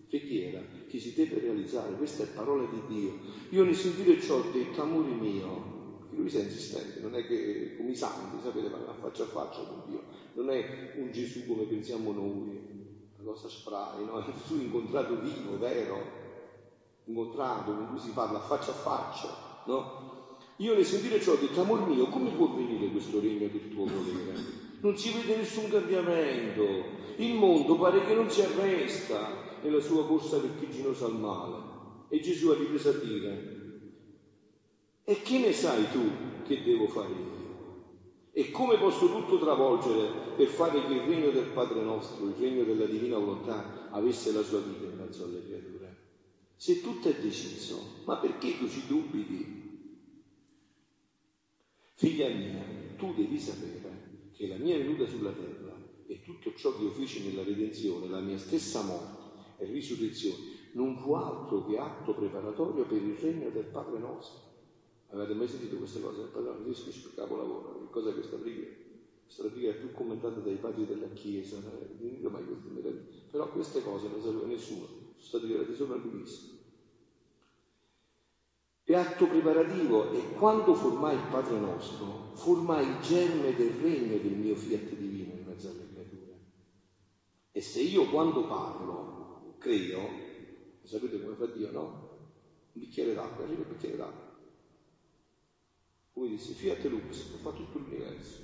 preghiera 0.09 0.61
che 0.87 0.99
si 0.99 1.13
deve 1.13 1.39
realizzare, 1.39 1.95
questa 1.95 2.23
è 2.23 2.27
parola 2.27 2.65
di 2.65 2.81
Dio. 2.87 3.19
Io 3.49 3.63
nel 3.63 3.75
sentire 3.75 4.19
ciò 4.21 4.35
ho 4.35 4.51
detto, 4.51 4.81
amore 4.81 5.11
mio, 5.11 5.74
perché 6.15 6.21
lui 6.21 6.29
sia 6.29 6.41
insistente, 6.41 6.99
non 7.01 7.15
è 7.15 7.25
che 7.27 7.75
come 7.77 7.91
i 7.91 7.95
santi, 7.95 8.41
sapete, 8.41 8.69
parla 8.69 8.93
faccia 8.93 9.23
a 9.23 9.27
faccia 9.27 9.61
con 9.63 9.83
Dio, 9.87 10.03
non 10.33 10.49
è 10.49 10.93
un 10.95 11.11
Gesù 11.11 11.45
come 11.45 11.63
pensiamo 11.63 12.11
noi, 12.11 12.63
cosa 13.23 13.49
spray, 13.49 14.05
no? 14.05 14.23
Gesù 14.23 14.61
incontrato 14.61 15.19
vivo, 15.19 15.57
vero, 15.57 15.97
incontrato, 17.05 17.75
con 17.75 17.89
cui 17.89 17.99
si 17.99 18.11
parla 18.11 18.39
faccia 18.39 18.71
a 18.71 18.75
faccia, 18.75 19.63
no? 19.65 20.03
Io 20.57 20.73
nel 20.73 20.85
sentire 20.85 21.19
ciò 21.19 21.33
ho 21.33 21.37
detto, 21.37 21.61
amor 21.61 21.87
mio, 21.87 22.07
come 22.07 22.31
può 22.31 22.53
venire 22.53 22.87
questo 22.87 23.19
regno 23.19 23.47
del 23.47 23.69
tuo 23.69 23.85
volere? 23.85 24.63
Non 24.79 24.97
si 24.97 25.11
vede 25.11 25.37
nessun 25.37 25.69
cambiamento, 25.69 26.63
il 27.17 27.33
mondo 27.33 27.77
pare 27.77 28.05
che 28.05 28.13
non 28.13 28.29
si 28.29 28.41
arresta 28.41 29.43
nella 29.61 29.81
sua 29.81 30.05
corsa 30.05 30.37
vertiginosa 30.37 31.05
al 31.05 31.17
male. 31.17 31.73
E 32.07 32.19
Gesù 32.21 32.49
ha 32.49 32.55
ripreso 32.55 32.89
a 32.89 32.93
dire, 32.93 33.54
e 35.05 35.21
che 35.21 35.37
ne 35.37 35.53
sai 35.53 35.89
tu 35.91 36.43
che 36.43 36.63
devo 36.63 36.87
fare 36.87 37.13
io? 37.13 37.43
E 38.31 38.51
come 38.51 38.77
posso 38.77 39.07
tutto 39.09 39.39
travolgere 39.39 40.33
per 40.35 40.47
fare 40.47 40.85
che 40.85 40.93
il 40.93 41.01
regno 41.01 41.29
del 41.29 41.51
Padre 41.53 41.81
nostro, 41.81 42.27
il 42.27 42.33
regno 42.33 42.63
della 42.63 42.85
divina 42.85 43.17
volontà, 43.17 43.89
avesse 43.91 44.33
la 44.33 44.41
sua 44.41 44.59
vita 44.59 44.83
in 44.83 44.97
mezzo 44.97 45.23
alle 45.23 45.45
creature? 45.45 45.95
Se 46.55 46.81
tutto 46.81 47.07
è 47.07 47.15
deciso, 47.15 48.01
ma 48.05 48.17
perché 48.17 48.57
tu 48.57 48.67
ci 48.67 48.87
dubiti? 48.87 49.63
Figlia 51.93 52.27
mia, 52.27 52.65
tu 52.97 53.13
devi 53.13 53.39
sapere 53.39 54.31
che 54.33 54.47
la 54.47 54.57
mia 54.57 54.77
venuta 54.77 55.07
sulla 55.07 55.31
terra 55.31 55.77
e 56.07 56.21
tutto 56.21 56.53
ciò 56.55 56.75
che 56.75 56.83
io 56.83 56.91
feci 56.91 57.25
nella 57.25 57.43
redenzione, 57.43 58.07
la 58.07 58.19
mia 58.19 58.37
stessa 58.37 58.81
morte 58.83 59.63
e 59.63 59.65
risurrezione, 59.65 60.43
non 60.73 60.97
fu 60.97 61.13
altro 61.13 61.65
che 61.65 61.77
atto 61.77 62.13
preparatorio 62.13 62.85
per 62.85 63.01
il 63.01 63.15
regno 63.15 63.49
del 63.49 63.65
Padre 63.65 63.99
nostro. 63.99 64.44
Avete 65.11 65.33
mai 65.33 65.47
sentito 65.47 65.77
queste 65.77 66.01
cose? 66.01 66.21
Il 66.21 66.27
padrone 66.27 66.63
riesco 66.63 66.91
sul 66.91 67.13
capolavoro. 67.13 67.79
Che 67.79 67.89
cos'è 67.91 68.13
questa 68.13 68.37
preghiera? 68.37 68.73
Questa 69.23 69.43
preghiera 69.43 69.75
è 69.75 69.79
più 69.79 69.91
commentata 69.91 70.39
dai 70.39 70.55
padri 70.55 70.85
della 70.85 71.07
Chiesa, 71.07 71.59
non 71.59 71.87
dico 71.97 72.29
mai 72.29 72.45
queste. 72.45 73.07
Però 73.31 73.49
queste 73.51 73.81
cose 73.81 74.07
non 74.07 74.21
sapeva 74.21 74.45
nessuno, 74.45 74.85
sono 74.85 75.13
state 75.17 75.47
tirate 75.47 75.73
sopra 75.73 75.95
lui 75.95 76.23
È 78.83 78.93
atto 78.93 79.27
preparativo 79.27 80.11
e 80.11 80.33
quando 80.33 80.75
formai 80.75 81.15
il 81.15 81.27
Padre 81.29 81.57
nostro, 81.59 82.31
formai 82.33 82.87
il 82.87 82.99
germe 83.01 83.55
del 83.55 83.71
regno 83.71 84.17
del 84.17 84.33
mio 84.33 84.55
fiat 84.55 84.89
divino 84.95 85.33
in 85.33 85.43
mezzo 85.45 85.69
alle 85.69 85.87
creature. 85.91 86.39
E 87.51 87.61
se 87.61 87.81
io 87.81 88.09
quando 88.09 88.45
parlo 88.45 89.55
credo, 89.57 90.07
sapete 90.83 91.19
come 91.21 91.35
fa 91.35 91.45
Dio, 91.47 91.71
no? 91.71 91.81
Un 92.73 92.81
bicchiere 92.81 93.13
d'acqua, 93.13 93.43
arriva 93.43 93.61
il 93.61 93.67
bicchiere 93.67 93.97
d'acqua 93.97 94.24
come 96.15 96.29
disse 96.29 96.53
Fiat 96.53 96.81
Lux, 96.85 97.35
fa 97.41 97.51
tutto 97.51 97.77
l'universo. 97.77 98.39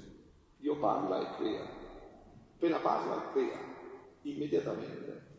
Dio 0.58 0.78
parla 0.78 1.22
e 1.22 1.36
crea. 1.38 1.64
Appena 2.56 2.80
parla, 2.80 3.32
crea, 3.32 3.58
immediatamente. 4.24 5.30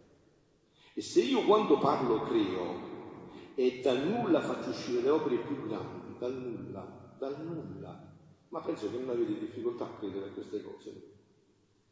E 0.95 1.03
se 1.03 1.21
io 1.21 1.45
quando 1.45 1.77
parlo 1.77 2.23
creo 2.23 2.90
e 3.55 3.81
dal 3.83 4.09
nulla 4.09 4.40
faccio 4.40 4.71
uscire 4.71 5.03
le 5.03 5.11
opere 5.11 5.37
più 5.40 5.66
grandi, 5.66 6.18
dal 6.18 6.35
nulla, 6.35 7.14
dal 7.18 7.38
nulla, 7.45 8.16
ma 8.49 8.61
penso 8.62 8.90
che 8.90 8.97
non 8.97 9.11
avete 9.11 9.38
difficoltà 9.38 9.85
a 9.85 9.99
credere 9.99 10.31
a 10.31 10.33
queste 10.33 10.62
cose. 10.62 11.11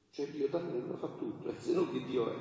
Cioè 0.09 0.27
Dio 0.31 0.49
dal 0.49 0.65
nulla 0.65 0.97
fa 0.97 1.09
tutto, 1.19 1.51
e 1.51 1.59
se 1.59 1.75
no 1.75 1.91
che 1.91 2.03
Dio 2.03 2.33
è? 2.33 2.37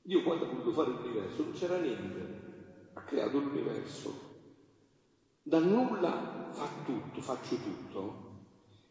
Dio 0.00 0.22
quando 0.22 0.46
ha 0.46 0.48
voluto 0.48 0.72
fare 0.72 0.92
l'universo 0.92 1.42
non 1.42 1.52
c'era 1.52 1.78
niente, 1.78 2.90
ha 2.94 3.02
creato 3.02 3.38
l'universo. 3.38 4.32
Dal 5.42 5.66
nulla 5.66 6.33
faccio 7.24 7.56
tutto. 7.56 8.22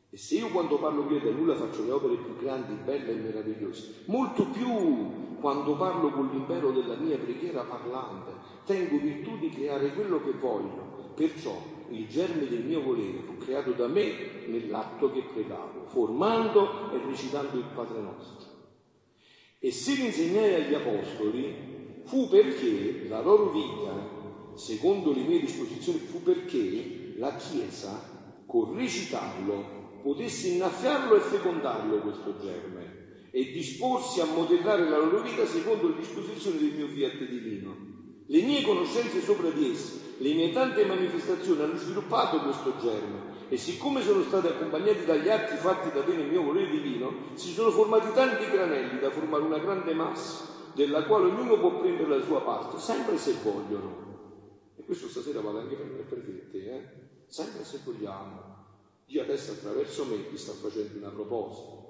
E 0.10 0.18
se 0.18 0.36
io 0.36 0.50
quando 0.50 0.78
parlo 0.78 1.06
qui 1.06 1.20
da 1.22 1.32
nulla 1.32 1.56
faccio 1.56 1.86
le 1.86 1.92
opere 1.92 2.18
più 2.18 2.36
grandi, 2.38 2.74
belle 2.84 3.12
e 3.12 3.16
meravigliose, 3.16 4.04
molto 4.06 4.48
più 4.48 5.40
quando 5.40 5.76
parlo 5.76 6.12
con 6.12 6.30
l'impero 6.30 6.72
della 6.72 6.96
mia 6.96 7.18
preghiera 7.18 7.64
parlante, 7.64 8.32
tengo 8.66 8.98
virtù 8.98 9.38
di 9.38 9.50
creare 9.50 9.94
quello 9.94 10.22
che 10.24 10.32
voglio. 10.32 11.12
Perciò 11.16 11.56
il 11.90 12.08
germe 12.08 12.48
del 12.48 12.64
mio 12.64 12.82
volere 12.82 13.20
fu 13.26 13.38
creato 13.38 13.72
da 13.72 13.88
me 13.88 14.46
nell'atto 14.48 15.12
che 15.12 15.24
pregavo, 15.32 15.86
formando 15.86 16.92
e 16.92 17.02
recitando 17.06 17.58
il 17.58 17.66
Padre 17.74 18.02
nostro. 18.02 18.52
E 19.60 19.72
se 19.72 19.94
l'insegnai 19.96 20.56
agli 20.56 20.74
apostoli 20.74 22.02
fu 22.04 22.28
perché 22.30 23.08
la 23.08 23.22
loro 23.22 23.50
vita, 23.50 24.54
secondo 24.56 25.12
le 25.12 25.22
mie 25.22 25.40
disposizioni, 25.40 26.00
fu 26.00 26.22
perché 26.22 27.16
la 27.18 27.36
Chiesa, 27.36 28.13
con 28.54 28.76
recitarlo, 28.76 29.98
potesse 30.04 30.50
innaffiarlo 30.50 31.16
e 31.16 31.22
fecondarlo 31.22 32.02
questo 32.02 32.38
germe 32.40 33.32
e 33.32 33.46
disporsi 33.52 34.22
a 34.22 34.26
modellare 34.26 34.88
la 34.88 35.00
loro 35.00 35.24
vita 35.24 35.44
secondo 35.44 35.88
le 35.88 35.96
disposizioni 35.96 36.60
del 36.60 36.74
mio 36.76 36.88
fiat 36.88 37.18
divino. 37.18 37.76
Le 38.28 38.42
mie 38.44 38.62
conoscenze 38.62 39.22
sopra 39.22 39.50
di 39.50 39.72
essi, 39.72 40.00
le 40.20 40.34
mie 40.36 40.52
tante 40.52 40.86
manifestazioni 40.86 41.64
hanno 41.64 41.78
sviluppato 41.78 42.42
questo 42.42 42.76
germe 42.80 43.48
e 43.50 43.58
siccome 43.58 44.04
sono 44.04 44.22
stati 44.22 44.46
accompagnati 44.46 45.04
dagli 45.04 45.30
atti 45.30 45.56
fatti 45.56 45.90
da 45.92 46.04
te 46.04 46.14
nel 46.14 46.30
mio 46.30 46.44
volere 46.44 46.70
divino, 46.70 47.12
si 47.34 47.52
sono 47.54 47.72
formati 47.72 48.14
tanti 48.14 48.46
granelli 48.52 49.00
da 49.00 49.10
formare 49.10 49.42
una 49.42 49.58
grande 49.58 49.96
massa 49.96 50.70
della 50.76 51.06
quale 51.06 51.26
ognuno 51.26 51.58
può 51.60 51.80
prendere 51.80 52.20
la 52.20 52.24
sua 52.24 52.44
parte, 52.44 52.78
sempre 52.78 53.18
se 53.18 53.34
vogliono. 53.42 54.12
E 54.76 54.84
questo 54.86 55.08
stasera 55.08 55.42
vale 55.42 55.62
anche 55.62 55.74
per 55.76 55.88
me 55.88 56.00
e 56.02 56.04
per 56.04 56.20
te, 56.52 56.58
eh? 56.58 57.03
Sempre 57.34 57.64
se 57.64 57.80
vogliamo. 57.84 58.52
Dio 59.08 59.24
adesso 59.24 59.54
attraverso 59.54 60.06
me 60.06 60.18
vi 60.18 60.38
sta 60.38 60.52
facendo 60.52 61.00
una 61.00 61.10
proposta 61.10 61.82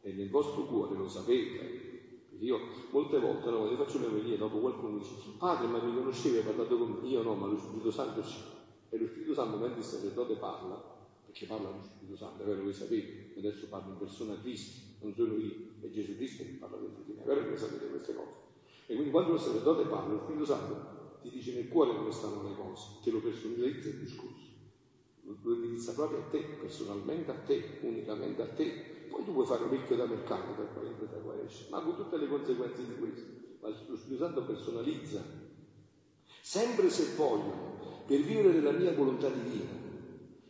e 0.00 0.12
nel 0.12 0.30
vostro 0.30 0.64
cuore 0.64 0.96
lo 0.96 1.06
sapete. 1.06 2.30
Io 2.38 2.58
molte 2.90 3.18
volte 3.18 3.50
no, 3.50 3.58
quando 3.58 3.76
faccio 3.76 3.98
le 3.98 4.06
omelie, 4.06 4.38
dopo 4.38 4.58
qualcuno 4.58 4.96
dice, 4.96 5.12
padre 5.36 5.66
ma 5.66 5.82
mi 5.82 5.94
conoscevi, 5.94 6.38
hai 6.38 6.44
parlato 6.44 6.78
con 6.78 6.92
me? 6.92 7.08
Io 7.08 7.22
no, 7.22 7.34
ma 7.34 7.46
lo 7.46 7.58
Spirito 7.58 7.90
Santo 7.90 8.22
sì. 8.22 8.38
E 8.88 8.98
lo 8.98 9.06
Spirito 9.06 9.34
Santo 9.34 9.58
mentre 9.58 9.80
il 9.80 9.84
sacerdote 9.84 10.36
parla, 10.36 10.82
perché 11.26 11.44
parla 11.44 11.68
lo 11.68 11.82
Spirito 11.82 12.16
Santo, 12.16 12.42
è 12.42 12.46
vero, 12.46 12.62
voi 12.62 12.72
sapete, 12.72 13.34
adesso 13.36 13.66
parlo 13.68 13.92
in 13.92 13.98
persona 13.98 14.32
a 14.32 14.38
Cristo, 14.38 14.80
non 15.02 15.14
sono 15.14 15.34
io, 15.34 15.54
è 15.80 15.90
Gesù 15.90 16.16
Cristo 16.16 16.42
che 16.42 16.56
parla 16.58 16.78
dentro 16.78 17.02
di 17.04 17.12
me, 17.12 17.22
è 17.22 17.26
vero 17.26 17.50
che 17.50 17.56
sapete 17.56 17.86
queste 17.88 18.14
cose. 18.14 18.36
E 18.86 18.94
quindi 18.94 19.10
quando 19.10 19.32
lo 19.32 19.38
sacerdote 19.38 19.88
parla, 19.88 20.14
lo 20.14 20.20
Spirito 20.20 20.46
Santo 20.46 21.18
ti 21.20 21.28
dice 21.28 21.52
nel 21.52 21.68
cuore 21.68 21.94
come 21.94 22.10
stanno 22.10 22.48
le 22.48 22.54
cose, 22.54 22.98
te 23.02 23.10
lo 23.10 23.20
personalizza 23.20 23.88
il 23.88 23.98
discorso 23.98 24.45
lo 25.42 25.54
indirizza 25.54 25.92
proprio 25.92 26.20
a 26.20 26.30
te, 26.30 26.38
personalmente 26.60 27.30
a 27.30 27.34
te, 27.34 27.78
unicamente 27.80 28.42
a 28.42 28.48
te. 28.48 29.06
Poi 29.08 29.24
tu 29.24 29.32
puoi 29.32 29.46
fare 29.46 29.64
un 29.64 29.70
ricchio 29.70 29.96
da 29.96 30.06
mercato 30.06 30.52
per 30.52 30.84
entra 30.84 31.06
da 31.06 31.18
qua 31.18 31.34
esce, 31.44 31.66
ma 31.70 31.80
con 31.80 31.96
tutte 31.96 32.16
le 32.16 32.28
conseguenze 32.28 32.86
di 32.86 32.94
questo. 32.98 33.24
Ma 33.60 33.68
lo 33.68 33.96
Spirito 33.96 34.24
Santo 34.24 34.44
personalizza. 34.44 35.22
Sempre 36.40 36.90
se 36.90 37.14
voglio, 37.16 38.04
per 38.06 38.20
vivere 38.20 38.52
nella 38.52 38.72
mia 38.72 38.92
volontà 38.92 39.28
divina. 39.28 39.84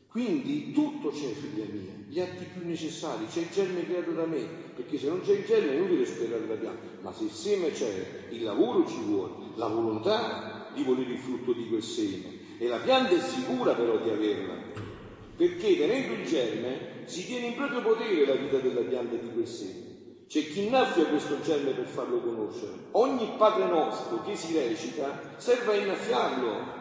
Quindi 0.08 0.72
tutto 0.72 1.10
c'è, 1.10 1.30
figlia 1.32 1.66
mia, 1.70 1.92
gli 2.08 2.20
atti 2.20 2.46
più 2.52 2.66
necessari, 2.66 3.26
c'è 3.26 3.40
il 3.40 3.50
germe 3.50 3.84
creato 3.84 4.12
da 4.12 4.24
me, 4.24 4.46
perché 4.74 4.98
se 4.98 5.08
non 5.08 5.20
c'è 5.20 5.34
il 5.34 5.44
germe 5.44 5.72
è 5.72 5.76
inutile 5.76 6.06
sperare 6.06 6.46
la 6.46 6.54
pianta, 6.54 6.80
ma 7.02 7.12
se 7.12 7.24
il 7.24 7.30
seme 7.30 7.70
c'è, 7.70 8.28
il 8.30 8.42
lavoro 8.42 8.86
ci 8.86 8.98
vuole, 9.04 9.54
la 9.56 9.68
volontà 9.68 10.70
di 10.74 10.82
volere 10.84 11.12
il 11.12 11.18
frutto 11.18 11.52
di 11.52 11.68
quel 11.68 11.82
seme, 11.82 12.58
e 12.58 12.66
la 12.66 12.78
pianta 12.78 13.10
è 13.10 13.20
sicura 13.20 13.74
però 13.74 13.98
di 13.98 14.08
averla, 14.08 14.54
perché 15.36 15.76
tenendo 15.76 16.14
il 16.14 16.26
germe 16.26 17.04
si 17.04 17.26
tiene 17.26 17.46
in 17.48 17.54
proprio 17.54 17.82
potere 17.82 18.26
la 18.26 18.34
vita 18.34 18.56
della 18.58 18.80
pianta 18.80 19.16
di 19.16 19.30
quel 19.32 19.46
seme. 19.46 19.84
C'è 20.28 20.44
chi 20.44 20.66
innaffia 20.66 21.04
questo 21.04 21.40
germe 21.40 21.70
per 21.70 21.86
farlo 21.86 22.20
conoscere. 22.20 22.72
Ogni 22.92 23.34
Padre 23.36 23.66
nostro 23.66 24.22
che 24.24 24.34
si 24.34 24.58
recita 24.58 25.34
serve 25.36 25.72
a 25.72 25.76
innaffiarlo. 25.76 26.74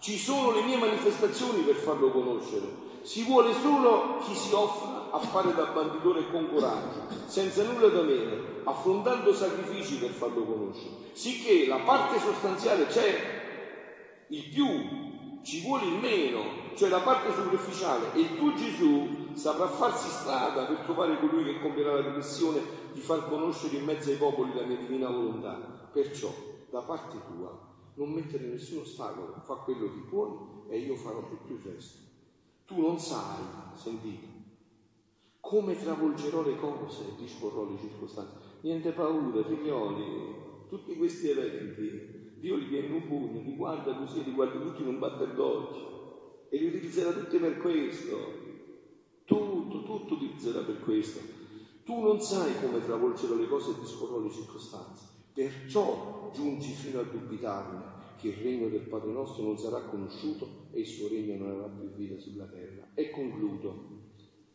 Ci 0.00 0.18
sono 0.18 0.52
le 0.52 0.62
mie 0.62 0.76
manifestazioni 0.76 1.62
per 1.62 1.76
farlo 1.76 2.10
conoscere. 2.10 2.82
Si 3.02 3.22
vuole 3.22 3.52
solo 3.52 4.18
chi 4.24 4.34
si 4.34 4.52
offra 4.52 5.10
a 5.12 5.18
fare 5.20 5.54
da 5.54 5.66
banditore 5.66 6.28
con 6.30 6.48
coraggio, 6.50 7.06
senza 7.26 7.62
nulla 7.62 7.88
da 7.88 8.02
meno, 8.02 8.36
affrontando 8.64 9.32
sacrifici 9.32 9.98
per 9.98 10.10
farlo 10.10 10.42
conoscere. 10.42 10.94
Sicché 11.12 11.66
la 11.68 11.78
parte 11.78 12.18
sostanziale 12.18 12.86
c'è, 12.86 14.26
il 14.28 14.48
più, 14.48 15.13
ci 15.44 15.60
vuole 15.60 15.84
il 15.84 16.00
meno, 16.00 16.74
cioè 16.74 16.88
la 16.88 17.00
parte 17.00 17.32
superficiale, 17.32 18.14
e 18.14 18.36
tuo 18.36 18.54
Gesù 18.54 19.34
saprà 19.34 19.68
farsi 19.68 20.08
strada 20.08 20.64
per 20.64 20.78
trovare 20.78 21.18
colui 21.18 21.44
che 21.44 21.60
compierà 21.60 22.00
la 22.00 22.16
missione 22.16 22.60
di 22.92 23.00
far 23.00 23.28
conoscere 23.28 23.76
in 23.76 23.84
mezzo 23.84 24.10
ai 24.10 24.16
popoli 24.16 24.54
la 24.54 24.64
mia 24.64 24.78
divina 24.78 25.08
volontà. 25.08 25.88
Perciò, 25.92 26.32
da 26.70 26.80
parte 26.80 27.18
tua, 27.26 27.56
non 27.94 28.10
mettere 28.10 28.46
nessun 28.46 28.80
ostacolo, 28.80 29.34
fa 29.44 29.54
quello 29.56 29.92
che 29.92 30.00
puoi 30.08 30.30
e 30.68 30.78
io 30.78 30.96
farò 30.96 31.28
tutto 31.28 31.52
il 31.52 31.60
resto. 31.62 31.98
Tu 32.64 32.80
non 32.80 32.98
sai, 32.98 33.42
sentite, 33.74 34.26
come 35.40 35.78
travolgerò 35.78 36.42
le 36.42 36.56
cose 36.56 37.02
e 37.02 37.14
disporrò 37.18 37.64
le 37.64 37.78
circostanze. 37.78 38.32
Niente 38.62 38.92
paura, 38.92 39.44
figlioli, 39.44 40.34
tutti 40.68 40.96
questi 40.96 41.28
eventi 41.28 42.13
Dio 42.44 42.56
li 42.56 42.66
viene 42.66 42.88
in 42.88 42.92
un 42.92 43.06
pugno, 43.08 43.40
li 43.40 43.56
guarda 43.56 43.96
così, 43.96 44.22
li 44.22 44.32
guarda 44.32 44.60
tutti 44.60 44.82
in 44.82 44.88
un 44.88 44.98
batter 44.98 45.32
d'occhio 45.32 46.48
e 46.50 46.58
li 46.58 46.66
utilizzerà 46.66 47.10
tutti 47.12 47.38
per 47.38 47.56
questo. 47.56 48.16
Tutto, 49.24 49.82
tutto 49.82 50.12
utilizzerà 50.12 50.60
per 50.60 50.78
questo. 50.80 51.20
Tu 51.84 52.00
non 52.02 52.20
sai 52.20 52.52
come 52.60 52.84
travolgere 52.84 53.36
le 53.36 53.48
cose 53.48 53.70
e 53.70 53.80
disporrò 53.80 54.20
le 54.20 54.30
circostanze. 54.30 55.06
Perciò 55.32 56.30
giungi 56.34 56.72
fino 56.72 57.00
a 57.00 57.04
dubitarne 57.04 58.02
che 58.18 58.28
il 58.28 58.34
regno 58.34 58.68
del 58.68 58.88
Padre 58.88 59.12
nostro 59.12 59.42
non 59.42 59.56
sarà 59.56 59.80
conosciuto 59.80 60.66
e 60.72 60.80
il 60.80 60.86
suo 60.86 61.08
regno 61.08 61.36
non 61.38 61.50
avrà 61.50 61.68
più 61.68 61.94
vita 61.94 62.20
sulla 62.20 62.44
terra. 62.44 62.90
E 62.92 63.08
concludo, 63.08 64.02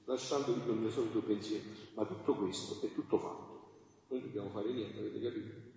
lasciandovi 0.06 0.62
con 0.62 0.76
il 0.76 0.82
mio 0.82 0.92
solito 0.92 1.24
pensiero, 1.24 1.64
ma 1.96 2.06
tutto 2.06 2.36
questo 2.36 2.86
è 2.86 2.94
tutto 2.94 3.18
fatto. 3.18 3.58
Noi 4.10 4.22
dobbiamo 4.22 4.50
fare 4.50 4.72
niente, 4.72 5.00
avete 5.00 5.20
capito? 5.20 5.69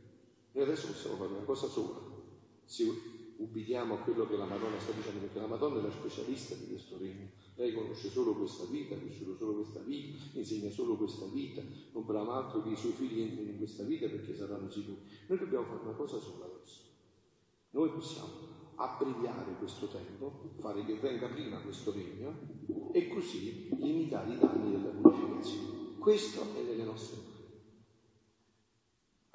Noi 0.53 0.65
adesso 0.65 0.89
possiamo 0.89 1.17
fare 1.17 1.31
una 1.31 1.45
cosa 1.45 1.67
sola. 1.67 1.99
Se 2.65 2.85
ubbidiamo 3.37 3.95
a 3.95 3.99
quello 3.99 4.27
che 4.27 4.37
la 4.37 4.45
Madonna 4.45 4.79
sta 4.79 4.93
dicendo, 4.93 5.21
perché 5.21 5.41
la 5.41 5.47
Madonna 5.47 5.81
è 5.81 5.83
la 5.83 5.91
specialista 5.91 6.55
di 6.55 6.69
questo 6.69 6.99
regno. 6.99 7.31
Lei 7.57 7.73
conosce 7.73 8.11
solo 8.11 8.35
questa 8.35 8.65
vita, 8.65 8.95
ha 8.95 8.99
vissuto 8.99 9.37
solo 9.37 9.55
questa 9.55 9.81
vita, 9.81 10.19
insegna 10.33 10.71
solo 10.71 10.97
questa 10.97 11.27
vita, 11.27 11.63
non 11.93 12.05
brama 12.05 12.35
altro 12.35 12.63
che 12.63 12.71
i 12.71 12.77
suoi 12.77 12.93
figli 12.93 13.21
entrino 13.21 13.51
in 13.51 13.59
questa 13.59 13.83
vita 13.83 14.09
perché 14.09 14.35
saranno 14.35 14.71
sicuri. 14.71 15.01
Noi 15.27 15.39
dobbiamo 15.39 15.65
fare 15.65 15.81
una 15.83 15.93
cosa 15.93 16.19
sola 16.19 16.45
adesso. 16.45 16.81
Noi 17.71 17.91
possiamo 17.91 18.51
abbreviare 18.77 19.55
questo 19.59 19.87
tempo, 19.89 20.51
fare 20.59 20.85
che 20.85 20.95
venga 20.95 21.29
prima 21.29 21.61
questo 21.61 21.93
regno 21.93 22.91
e 22.93 23.09
così 23.09 23.69
limitare 23.79 24.35
i 24.35 24.39
danni 24.39 24.71
della 24.73 24.91
purificazione. 24.91 25.99
Questo 25.99 26.43
è 26.55 26.63
nelle 26.63 26.85
nostre 26.85 27.17
mani. 27.17 27.32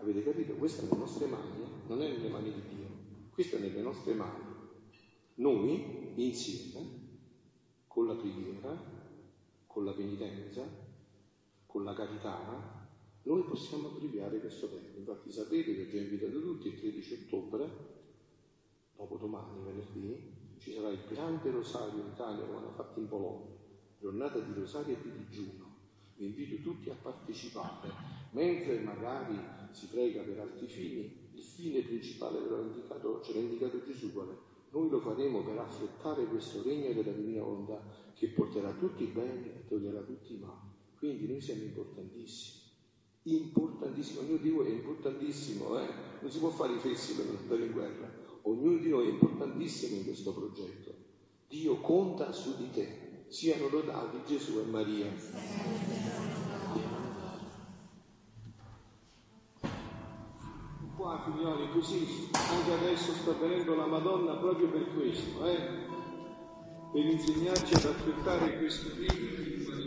Avete 0.09 0.23
capito? 0.23 0.53
Questo 0.53 0.83
è 0.83 0.83
nelle 0.85 0.99
nostre 0.99 1.25
mani, 1.25 1.65
non 1.85 2.01
è 2.01 2.07
nelle 2.07 2.29
mani 2.29 2.53
di 2.53 2.61
Dio. 2.75 2.87
Questo 3.29 3.57
è 3.57 3.59
nelle 3.59 3.81
nostre 3.81 4.13
mani. 4.13 4.41
Noi 5.35 6.13
insieme, 6.15 6.87
con 7.87 8.07
la 8.07 8.15
preghiera, 8.15 8.73
con 9.67 9.83
la 9.83 9.91
penitenza, 9.91 10.63
con 11.65 11.83
la 11.83 11.93
carità, 11.93 12.87
noi 13.23 13.43
possiamo 13.43 13.89
abbreviare 13.89 14.39
questo 14.39 14.69
tempo. 14.69 14.97
Infatti 14.97 15.29
sapete 15.29 15.75
che 15.75 15.81
ho 15.81 15.89
già 15.89 15.97
invitato 15.97 16.39
tutti 16.39 16.69
il 16.69 16.79
13 16.79 17.25
ottobre, 17.25 17.69
dopo 18.95 19.17
domani, 19.17 19.61
venerdì, 19.61 20.35
ci 20.57 20.71
sarà 20.71 20.87
il 20.87 21.03
grande 21.05 21.51
rosario 21.51 21.99
in 22.01 22.11
Italia 22.13 22.45
come 22.45 22.59
hanno 22.59 22.71
fatto 22.71 23.01
in 23.01 23.09
Polonia, 23.09 23.57
giornata 23.99 24.39
di 24.39 24.53
rosario 24.53 24.95
e 24.95 25.01
di 25.01 25.11
digiuno. 25.25 25.66
Vi 26.17 26.25
invito 26.25 26.61
tutti 26.63 26.89
a 26.89 26.95
partecipare, 26.99 27.91
mentre 28.31 28.79
magari 28.79 29.37
si 29.69 29.85
prega 29.85 30.23
per 30.23 30.39
altri 30.39 30.65
fini, 30.65 31.29
il 31.33 31.43
fine 31.43 31.81
principale 31.81 32.39
ve 32.39 32.49
l'ha 32.49 32.61
indicato, 32.61 33.21
ce 33.21 33.37
indicato 33.37 33.83
Gesù 33.85 34.11
qual? 34.11 34.35
Noi 34.71 34.89
lo 34.89 34.99
faremo 34.99 35.43
per 35.43 35.59
affrettare 35.59 36.25
questo 36.25 36.63
regno 36.63 36.91
della 36.91 37.11
divina 37.11 37.43
volontà 37.43 37.79
che 38.15 38.29
porterà 38.29 38.71
tutti 38.73 39.03
i 39.03 39.11
beni 39.13 39.45
e 39.45 39.67
toglierà 39.67 40.01
tutti 40.01 40.33
i 40.33 40.39
mali. 40.39 40.71
Quindi 40.97 41.27
noi 41.27 41.39
siamo 41.39 41.61
importantissimi, 41.61 42.63
importantissimi, 43.23 44.25
ognuno 44.25 44.41
di 44.41 44.49
voi 44.49 44.67
è 44.67 44.71
importantissimo, 44.71 45.79
eh? 45.79 45.87
non 46.19 46.31
si 46.31 46.39
può 46.39 46.49
fare 46.49 46.73
i 46.73 46.79
fessi 46.79 47.13
per 47.13 47.27
andare 47.27 47.63
in 47.63 47.71
guerra, 47.71 48.11
ognuno 48.41 48.77
di 48.79 48.89
noi 48.89 49.07
è 49.07 49.11
importantissimo 49.11 49.97
in 49.97 50.03
questo 50.03 50.33
progetto. 50.33 50.93
Dio 51.47 51.79
conta 51.79 52.31
su 52.31 52.57
di 52.57 52.71
te, 52.71 53.06
siano 53.29 53.67
lodati 53.69 54.21
Gesù 54.25 54.59
e 54.59 54.69
Maria. 54.69 55.11
qua 60.95 61.21
figlioli 61.23 61.69
così 61.73 62.27
anche 62.33 62.71
adesso 62.73 63.11
sta 63.13 63.31
venendo 63.33 63.75
la 63.75 63.85
Madonna 63.85 64.33
proprio 64.37 64.67
per 64.67 64.95
questo 64.95 65.45
eh? 65.45 65.85
per 66.91 67.05
insegnarci 67.05 67.75
ad 67.75 67.85
affrontare 67.85 68.57
questi 68.57 68.89
figli 68.89 69.86